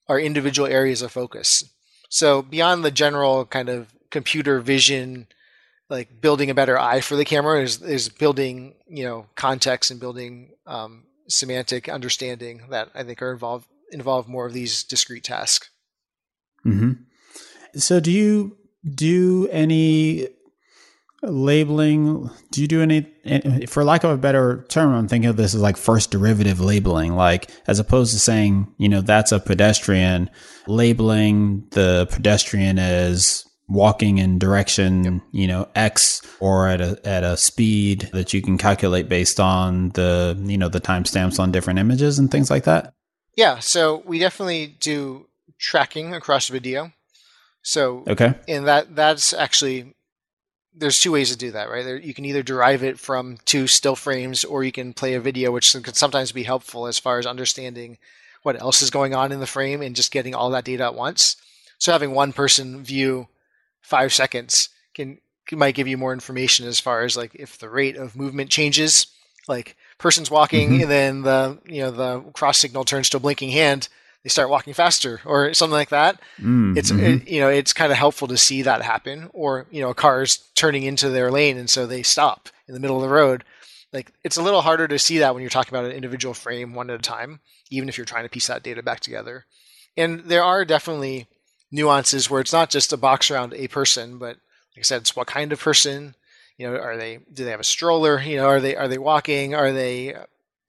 [0.08, 1.64] are individual areas of focus.
[2.08, 5.26] So beyond the general kind of computer vision,
[5.88, 10.00] like building a better eye for the camera is is building you know context and
[10.00, 15.70] building um, semantic understanding that I think are involved involve more of these discrete tasks.
[16.64, 16.92] Mm-hmm.
[17.78, 18.56] So do you
[18.94, 20.28] do any
[21.22, 25.54] labeling do you do any for lack of a better term i'm thinking of this
[25.54, 30.30] as like first derivative labeling like as opposed to saying you know that's a pedestrian
[30.68, 35.22] labeling the pedestrian as walking in direction yep.
[35.32, 39.88] you know x or at a at a speed that you can calculate based on
[39.90, 42.94] the you know the timestamps on different images and things like that
[43.34, 45.26] yeah so we definitely do
[45.58, 46.92] tracking across video
[47.62, 49.92] so okay and that that's actually
[50.78, 52.04] there's two ways to do that, right?
[52.04, 55.50] You can either derive it from two still frames, or you can play a video,
[55.50, 57.96] which can sometimes be helpful as far as understanding
[58.42, 60.94] what else is going on in the frame and just getting all that data at
[60.94, 61.36] once.
[61.78, 63.28] So having one person view
[63.86, 65.18] five seconds can
[65.52, 69.06] might give you more information as far as like if the rate of movement changes,
[69.46, 70.82] like person's walking mm-hmm.
[70.82, 73.88] and then the you know the cross signal turns to a blinking hand
[74.24, 76.20] they start walking faster or something like that.
[76.40, 77.22] Mm, it's mm-hmm.
[77.22, 79.94] it, you know it's kind of helpful to see that happen, or you know a
[79.94, 83.08] car is turning into their lane and so they stop in the middle of the
[83.08, 83.44] road.
[83.92, 86.74] like it's a little harder to see that when you're talking about an individual frame
[86.74, 87.38] one at a time,
[87.70, 89.46] even if you're trying to piece that data back together.
[89.96, 91.28] And there are definitely
[91.70, 94.36] nuances where it's not just a box around a person, but
[94.76, 96.14] like I said, it's what kind of person.
[96.58, 98.20] You know, are they do they have a stroller?
[98.20, 99.54] You know, are they are they walking?
[99.54, 100.14] Are they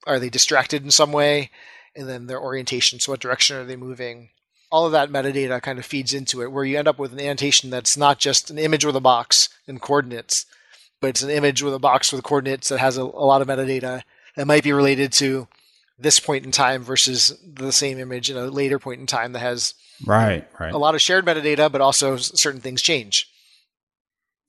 [0.06, 1.50] are they distracted in some way?
[1.96, 3.00] And then their orientation.
[3.00, 4.30] So what direction are they moving?
[4.70, 7.20] All of that metadata kind of feeds into it, where you end up with an
[7.20, 10.44] annotation that's not just an image with a box and coordinates,
[11.00, 13.48] but it's an image with a box with coordinates that has a, a lot of
[13.48, 14.02] metadata
[14.36, 15.48] that might be related to
[15.98, 19.40] this point in time versus the same image in a later point in time that
[19.40, 19.74] has
[20.06, 20.72] right, right.
[20.72, 23.28] a lot of shared metadata, but also certain things change.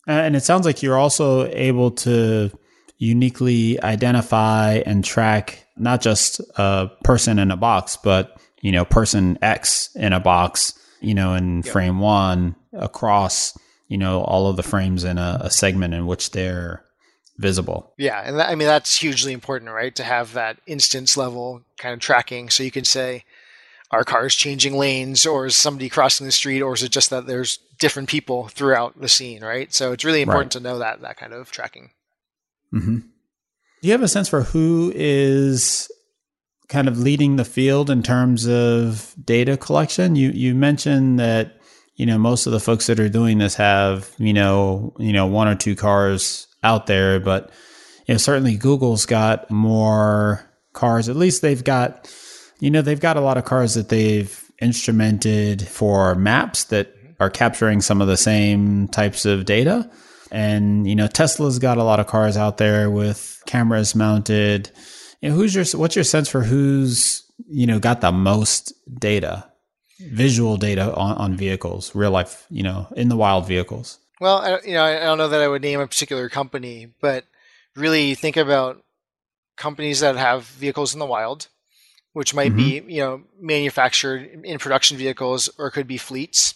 [0.08, 2.52] And it sounds like you're also able to
[2.98, 9.38] uniquely identify and track not just a person in a box, but you know, person
[9.42, 11.72] X in a box, you know, in yep.
[11.72, 16.32] frame one across, you know, all of the frames in a, a segment in which
[16.32, 16.84] they're
[17.40, 17.94] visible.
[17.98, 19.96] Yeah, and that, I mean that's hugely important, right?
[19.96, 23.24] To have that instance level kind of tracking, so you can say,
[23.90, 27.26] are cars changing lanes, or is somebody crossing the street, or is it just that
[27.26, 29.74] there's different people throughout the scene, right?
[29.74, 30.62] So it's really important right.
[30.62, 31.92] to know that that kind of tracking.
[32.74, 32.98] Mm-hmm.
[32.98, 35.90] Do you have a sense for who is
[36.68, 40.18] kind of leading the field in terms of data collection?
[40.18, 41.58] You you mentioned that
[41.96, 45.26] you know most of the folks that are doing this have you know you know
[45.26, 47.52] one or two cars out there, but
[48.08, 51.10] you know, certainly Google's got more cars.
[51.10, 52.12] At least they've got,
[52.60, 57.30] you know, they've got a lot of cars that they've instrumented for maps that are
[57.30, 59.90] capturing some of the same types of data.
[60.32, 64.72] And, you know, Tesla's got a lot of cars out there with cameras mounted.
[65.22, 69.46] You know, who's your, what's your sense for who's, you know, got the most data,
[70.00, 74.00] visual data on, on vehicles, real life, you know, in the wild vehicles?
[74.20, 77.26] Well, I, you know, I don't know that I would name a particular company, but
[77.76, 78.84] really think about
[79.56, 81.48] companies that have vehicles in the wild,
[82.14, 82.86] which might mm-hmm.
[82.88, 86.56] be you know manufactured in production vehicles or could be fleets.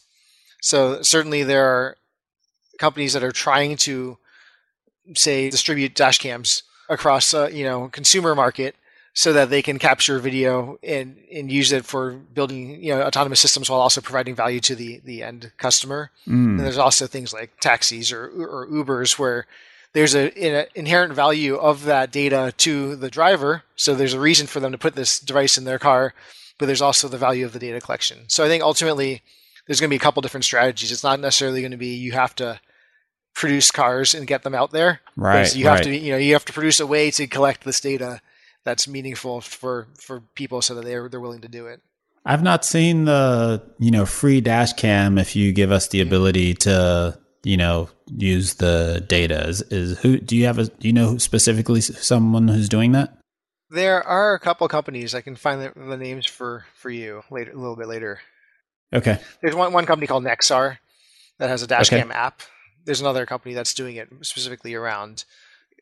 [0.61, 1.97] So certainly there are
[2.80, 4.18] companies that are trying to
[5.16, 8.76] say distribute dash cams across a you know consumer market
[9.14, 13.39] so that they can capture video and, and use it for building you know autonomous
[13.39, 16.11] systems while also providing value to the the end customer.
[16.28, 16.57] Mm.
[16.57, 19.45] And there's also things like taxis or or Ubers where
[19.93, 23.64] there's a, an inherent value of that data to the driver.
[23.76, 26.16] So there's a reason for them to put this device in their car,
[26.57, 28.26] but there's also the value of the data collection.
[28.28, 29.22] So I think ultimately
[29.68, 30.91] there's going to be a couple different strategies.
[30.91, 32.59] It's not necessarily going to be you have to
[33.36, 35.01] produce cars and get them out there.
[35.16, 35.55] Right.
[35.55, 38.22] You have to you know you have to produce a way to collect this data
[38.64, 41.82] that's meaningful for for people so that they're they're willing to do it.
[42.26, 46.07] I've not seen the you know free dash cam if you give us the mm-hmm.
[46.07, 49.47] ability to you know use the data.
[49.47, 53.18] Is, is who do you have a do you know specifically someone who's doing that?
[53.70, 55.16] There are a couple companies.
[55.16, 58.20] I can find the, the, names for for you later a little bit later.
[58.93, 59.20] Okay.
[59.41, 60.78] There's one, one company called nexar
[61.39, 62.14] that has a dashcam okay.
[62.14, 62.41] app.
[62.86, 65.26] There's another company that's doing it specifically around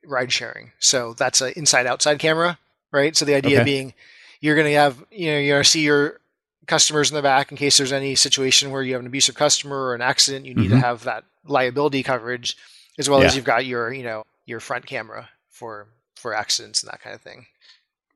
[0.05, 0.71] ride sharing.
[0.79, 2.57] So that's an inside outside camera
[2.91, 3.15] right?
[3.15, 3.65] So the idea okay.
[3.65, 3.93] being
[4.41, 6.19] you're going to have, you know, you're going to see your
[6.67, 9.77] customers in the back in case there's any situation where you have an abusive customer
[9.77, 10.79] or an accident, you need mm-hmm.
[10.79, 12.57] to have that liability coverage
[12.97, 13.27] as well yeah.
[13.27, 17.15] as you've got your, you know, your front camera for for accidents and that kind
[17.15, 17.45] of thing.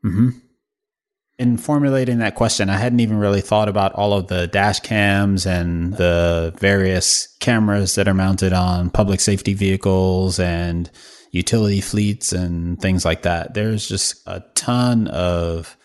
[0.03, 0.29] Mm-hmm.
[1.37, 5.45] In formulating that question, I hadn't even really thought about all of the dash cams
[5.45, 10.89] and the various cameras that are mounted on public safety vehicles and
[11.35, 13.53] utility fleets and things like that.
[13.53, 15.75] There's just a ton of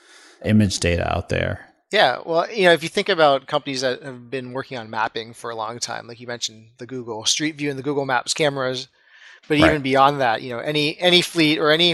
[0.45, 1.67] image data out there.
[1.91, 5.33] Yeah, well, you know, if you think about companies that have been working on mapping
[5.35, 8.33] for a long time, like you mentioned, the Google Street View and the Google Maps
[8.33, 8.87] cameras,
[9.49, 11.91] but even beyond that, you know, any any fleet or any,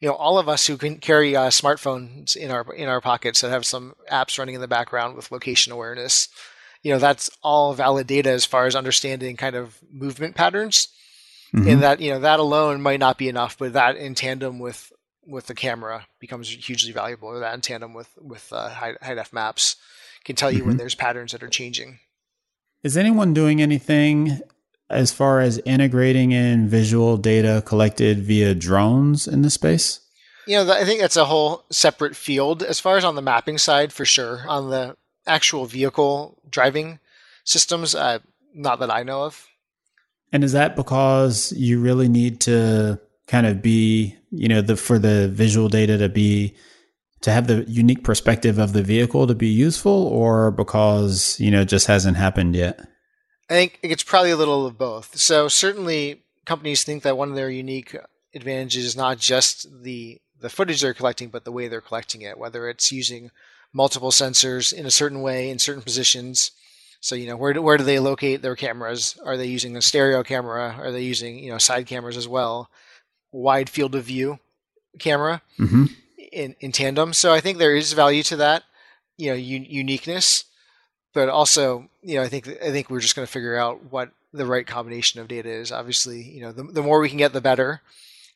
[0.00, 3.42] you know, all of us who can carry uh, smartphones in our in our pockets
[3.42, 6.28] that have some apps running in the background with location awareness,
[6.82, 10.88] you know, that's all valid data as far as understanding kind of movement patterns
[11.56, 11.68] mm-hmm.
[11.68, 14.92] and that you know that alone might not be enough, but that in tandem with
[15.26, 17.28] with the camera becomes hugely valuable.
[17.28, 19.76] Or that in tandem with with uh, high, high def maps
[20.24, 20.68] can tell you mm-hmm.
[20.68, 21.98] when there's patterns that are changing.
[22.82, 24.40] Is anyone doing anything
[24.88, 30.00] as far as integrating in visual data collected via drones in the space?
[30.46, 32.62] You know, I think that's a whole separate field.
[32.62, 34.44] As far as on the mapping side, for sure.
[34.46, 34.96] On the
[35.26, 37.00] actual vehicle driving
[37.42, 38.20] systems, uh,
[38.54, 39.48] not that I know of.
[40.32, 44.98] And is that because you really need to kind of be, you know, the for
[44.98, 46.54] the visual data to be
[47.22, 51.62] to have the unique perspective of the vehicle to be useful or because, you know,
[51.62, 52.80] it just hasn't happened yet?
[53.48, 55.16] I think it's probably a little of both.
[55.16, 57.96] So certainly companies think that one of their unique
[58.34, 62.38] advantages is not just the the footage they're collecting, but the way they're collecting it,
[62.38, 63.30] whether it's using
[63.72, 66.50] multiple sensors in a certain way in certain positions.
[67.06, 69.16] So you know where do, where do they locate their cameras?
[69.24, 70.74] Are they using a stereo camera?
[70.76, 72.68] Are they using you know side cameras as well?
[73.30, 74.40] Wide field of view
[74.98, 75.84] camera mm-hmm.
[76.32, 77.12] in in tandem.
[77.12, 78.64] So I think there is value to that,
[79.18, 80.46] you know, un- uniqueness,
[81.14, 84.10] but also you know I think I think we're just going to figure out what
[84.32, 85.70] the right combination of data is.
[85.70, 87.82] Obviously, you know, the, the more we can get, the better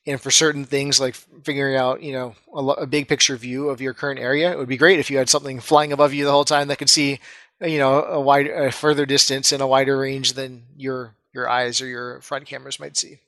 [0.07, 3.83] and for certain things like figuring out you know a, a, big picture view of
[3.83, 6.31] your current area it would be great if you had something flying above you the
[6.31, 7.21] whole time that could see
[7.61, 11.81] you know a wide a further distance and a wider range than your your eyes
[11.81, 13.19] or your front cameras might see.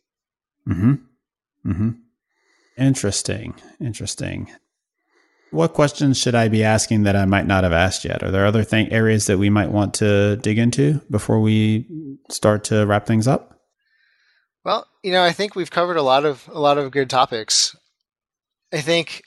[0.67, 0.95] Hmm
[1.65, 1.91] hmm
[2.77, 3.55] interesting.
[3.81, 4.51] Interesting.
[5.51, 8.23] What questions should i be asking that i might not have asked yet?
[8.23, 11.87] Are there other thing areas that we might want to dig into before we
[12.31, 13.61] start to wrap things up?
[14.65, 17.77] Well, you know, I think we've covered a lot of a lot of good topics.
[18.73, 19.23] I think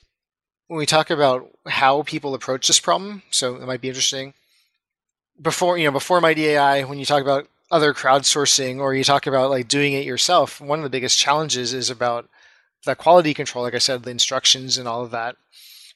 [0.68, 4.34] when we talk about how people approach this problem, so it might be interesting.
[5.41, 9.27] Before you know, before Mighty AI, when you talk about other crowdsourcing or you talk
[9.27, 12.29] about like doing it yourself, one of the biggest challenges is about
[12.86, 13.63] that quality control.
[13.63, 15.36] Like I said, the instructions and all of that.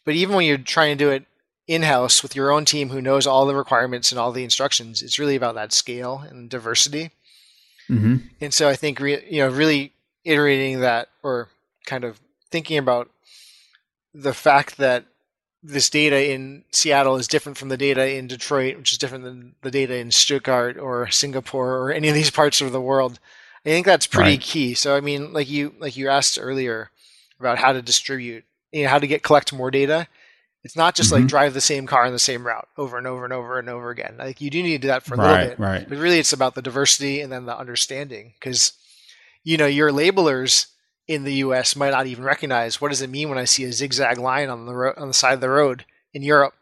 [0.05, 1.25] But even when you're trying to do it
[1.67, 5.19] in-house with your own team who knows all the requirements and all the instructions, it's
[5.19, 7.11] really about that scale and diversity.
[7.89, 8.17] Mm-hmm.
[8.41, 11.49] And so I think re- you know really iterating that or
[11.85, 12.19] kind of
[12.51, 13.09] thinking about
[14.13, 15.05] the fact that
[15.61, 19.55] this data in Seattle is different from the data in Detroit, which is different than
[19.61, 23.19] the data in Stuttgart or Singapore or any of these parts of the world.
[23.65, 24.41] I think that's pretty right.
[24.41, 24.73] key.
[24.73, 26.91] So I mean, like you like you asked earlier
[27.39, 30.07] about how to distribute, you know, how to get collect more data.
[30.63, 31.23] It's not just mm-hmm.
[31.23, 33.69] like drive the same car on the same route over and over and over and
[33.69, 34.15] over again.
[34.17, 35.89] Like you do need to do that for a right, little bit, right?
[35.89, 38.73] But really, it's about the diversity and then the understanding because
[39.43, 40.67] you know your labelers
[41.09, 41.75] in the U.S.
[41.75, 44.65] might not even recognize what does it mean when I see a zigzag line on
[44.65, 45.83] the ro- on the side of the road
[46.13, 46.53] in Europe.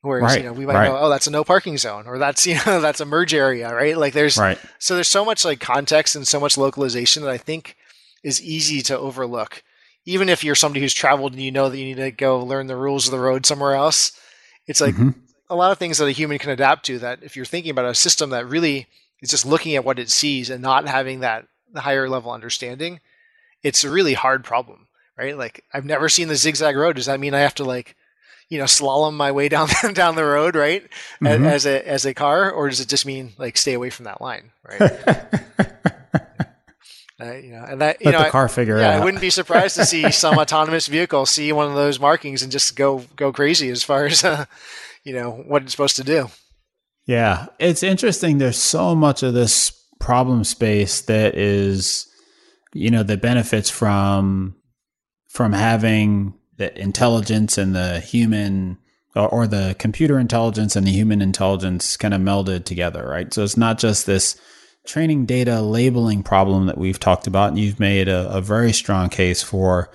[0.00, 0.88] Whereas right, you know we might right.
[0.88, 3.74] know oh that's a no parking zone or that's you know that's a merge area
[3.74, 4.58] right like there's right.
[4.78, 7.76] so there's so much like context and so much localization that I think
[8.22, 9.64] is easy to overlook
[10.08, 12.66] even if you're somebody who's traveled and you know that you need to go learn
[12.66, 14.18] the rules of the road somewhere else,
[14.66, 15.10] it's like mm-hmm.
[15.50, 16.98] a lot of things that a human can adapt to.
[16.98, 18.86] That if you're thinking about a system that really
[19.20, 23.00] is just looking at what it sees and not having that higher level understanding,
[23.62, 25.36] it's a really hard problem, right?
[25.36, 26.96] Like I've never seen the zigzag road.
[26.96, 27.96] Does that mean I have to like,
[28.48, 30.82] you know, slalom my way down down the road, right?
[31.22, 31.44] Mm-hmm.
[31.44, 34.20] As a as a car, or does it just mean like stay away from that
[34.20, 35.36] line, right?
[37.20, 39.00] Uh, you know, and that you Let know, the car figure yeah, out.
[39.00, 42.52] I wouldn't be surprised to see some autonomous vehicle see one of those markings and
[42.52, 44.44] just go go crazy as far as uh,
[45.02, 46.30] you know what it's supposed to do.
[47.06, 48.38] Yeah, it's interesting.
[48.38, 52.06] There's so much of this problem space that is,
[52.72, 54.56] you know, the benefits from
[55.28, 58.78] from having the intelligence and the human
[59.14, 63.32] or, or the computer intelligence and the human intelligence kind of melded together, right?
[63.32, 64.40] So it's not just this
[64.86, 69.08] training data labeling problem that we've talked about, and you've made a, a very strong
[69.08, 69.90] case for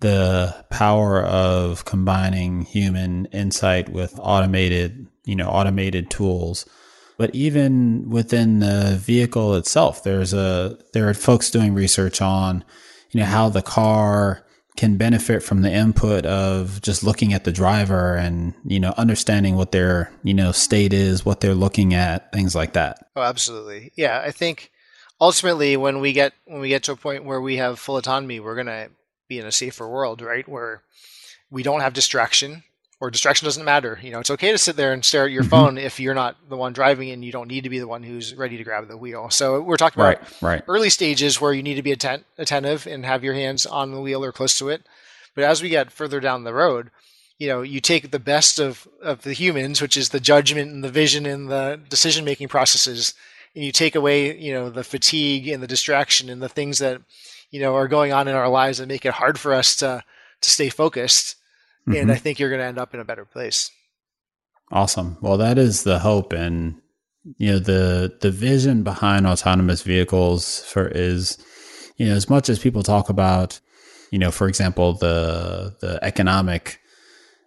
[0.00, 6.66] the power of combining human insight with automated, you know, automated tools.
[7.20, 12.64] But even within the vehicle itself, there's a there are folks doing research on,
[13.10, 14.46] you know, how the car
[14.78, 19.54] can benefit from the input of just looking at the driver and you know understanding
[19.54, 23.10] what their you know state is what they're looking at things like that.
[23.14, 23.92] Oh absolutely.
[23.96, 24.70] Yeah i think
[25.20, 28.40] ultimately when we get when we get to a point where we have full autonomy
[28.40, 28.88] we're going to
[29.28, 30.48] be in a safer world right?
[30.48, 30.84] Where
[31.50, 32.62] we don't have distraction
[33.00, 33.98] or distraction doesn't matter.
[34.02, 35.50] You know, it's okay to sit there and stare at your mm-hmm.
[35.50, 38.02] phone if you're not the one driving and you don't need to be the one
[38.02, 39.30] who's ready to grab the wheel.
[39.30, 40.64] So we're talking about right, right.
[40.68, 44.00] early stages where you need to be atten- attentive and have your hands on the
[44.00, 44.86] wheel or close to it.
[45.34, 46.90] But as we get further down the road,
[47.38, 50.84] you know, you take the best of, of the humans, which is the judgment and
[50.84, 53.14] the vision and the decision making processes,
[53.54, 57.00] and you take away, you know, the fatigue and the distraction and the things that,
[57.50, 60.04] you know, are going on in our lives that make it hard for us to
[60.42, 61.36] to stay focused
[61.92, 62.02] mm-hmm.
[62.02, 63.70] and I think you're going to end up in a better place.
[64.72, 65.16] Awesome.
[65.20, 66.80] Well, that is the hope, and
[67.36, 71.38] you know the the vision behind autonomous vehicles for is
[71.96, 73.60] you know as much as people talk about
[74.10, 76.80] you know for example the the economic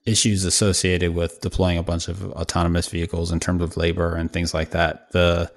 [0.06, 4.54] issues associated with deploying a bunch of autonomous vehicles in terms of labor and things
[4.54, 5.52] like that the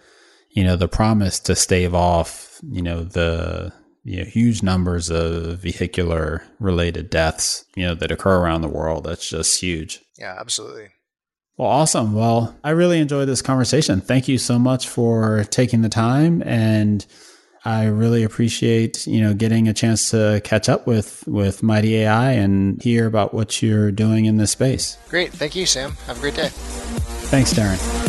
[0.51, 3.73] you know the promise to stave off you know the
[4.07, 9.05] you know, huge numbers of vehicular related deaths, you know, that occur around the world.
[9.05, 10.01] That's just huge.
[10.17, 10.91] Yeah, absolutely.
[11.57, 12.15] Well, awesome.
[12.15, 14.01] Well, I really enjoyed this conversation.
[14.01, 16.41] Thank you so much for taking the time.
[16.47, 17.05] And
[17.65, 22.33] I really appreciate, you know, getting a chance to catch up with, with Mighty AI
[22.33, 24.99] and hear about what you're doing in this space.
[25.09, 25.33] Great.
[25.33, 25.93] Thank you, Sam.
[26.07, 26.49] Have a great day.
[26.49, 28.06] Thanks, Daryn.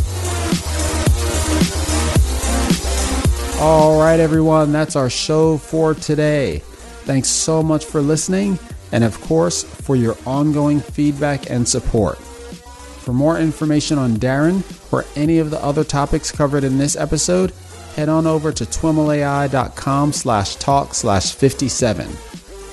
[3.59, 6.59] All right, everyone, that's our show for today.
[7.05, 8.59] Thanks so much for listening
[8.91, 12.19] and, of course, for your ongoing feedback and support.
[12.19, 14.61] For more information on Daryn
[14.93, 17.51] or any of the other topics covered in this episode,
[17.95, 22.07] head on over to twimlai.com slash talk slash 57.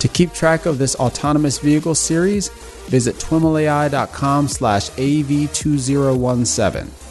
[0.00, 2.48] To keep track of this autonomous vehicle series,
[2.88, 7.03] visit twimlai.com slash AV2017.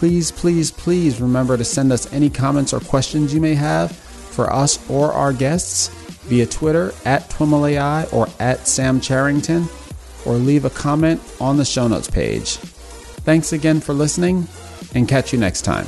[0.00, 4.50] Please, please, please remember to send us any comments or questions you may have for
[4.50, 5.88] us or our guests
[6.24, 9.68] via Twitter at TwimlAI or at Sam Charrington,
[10.24, 12.56] or leave a comment on the show notes page.
[13.26, 14.48] Thanks again for listening,
[14.94, 15.86] and catch you next time.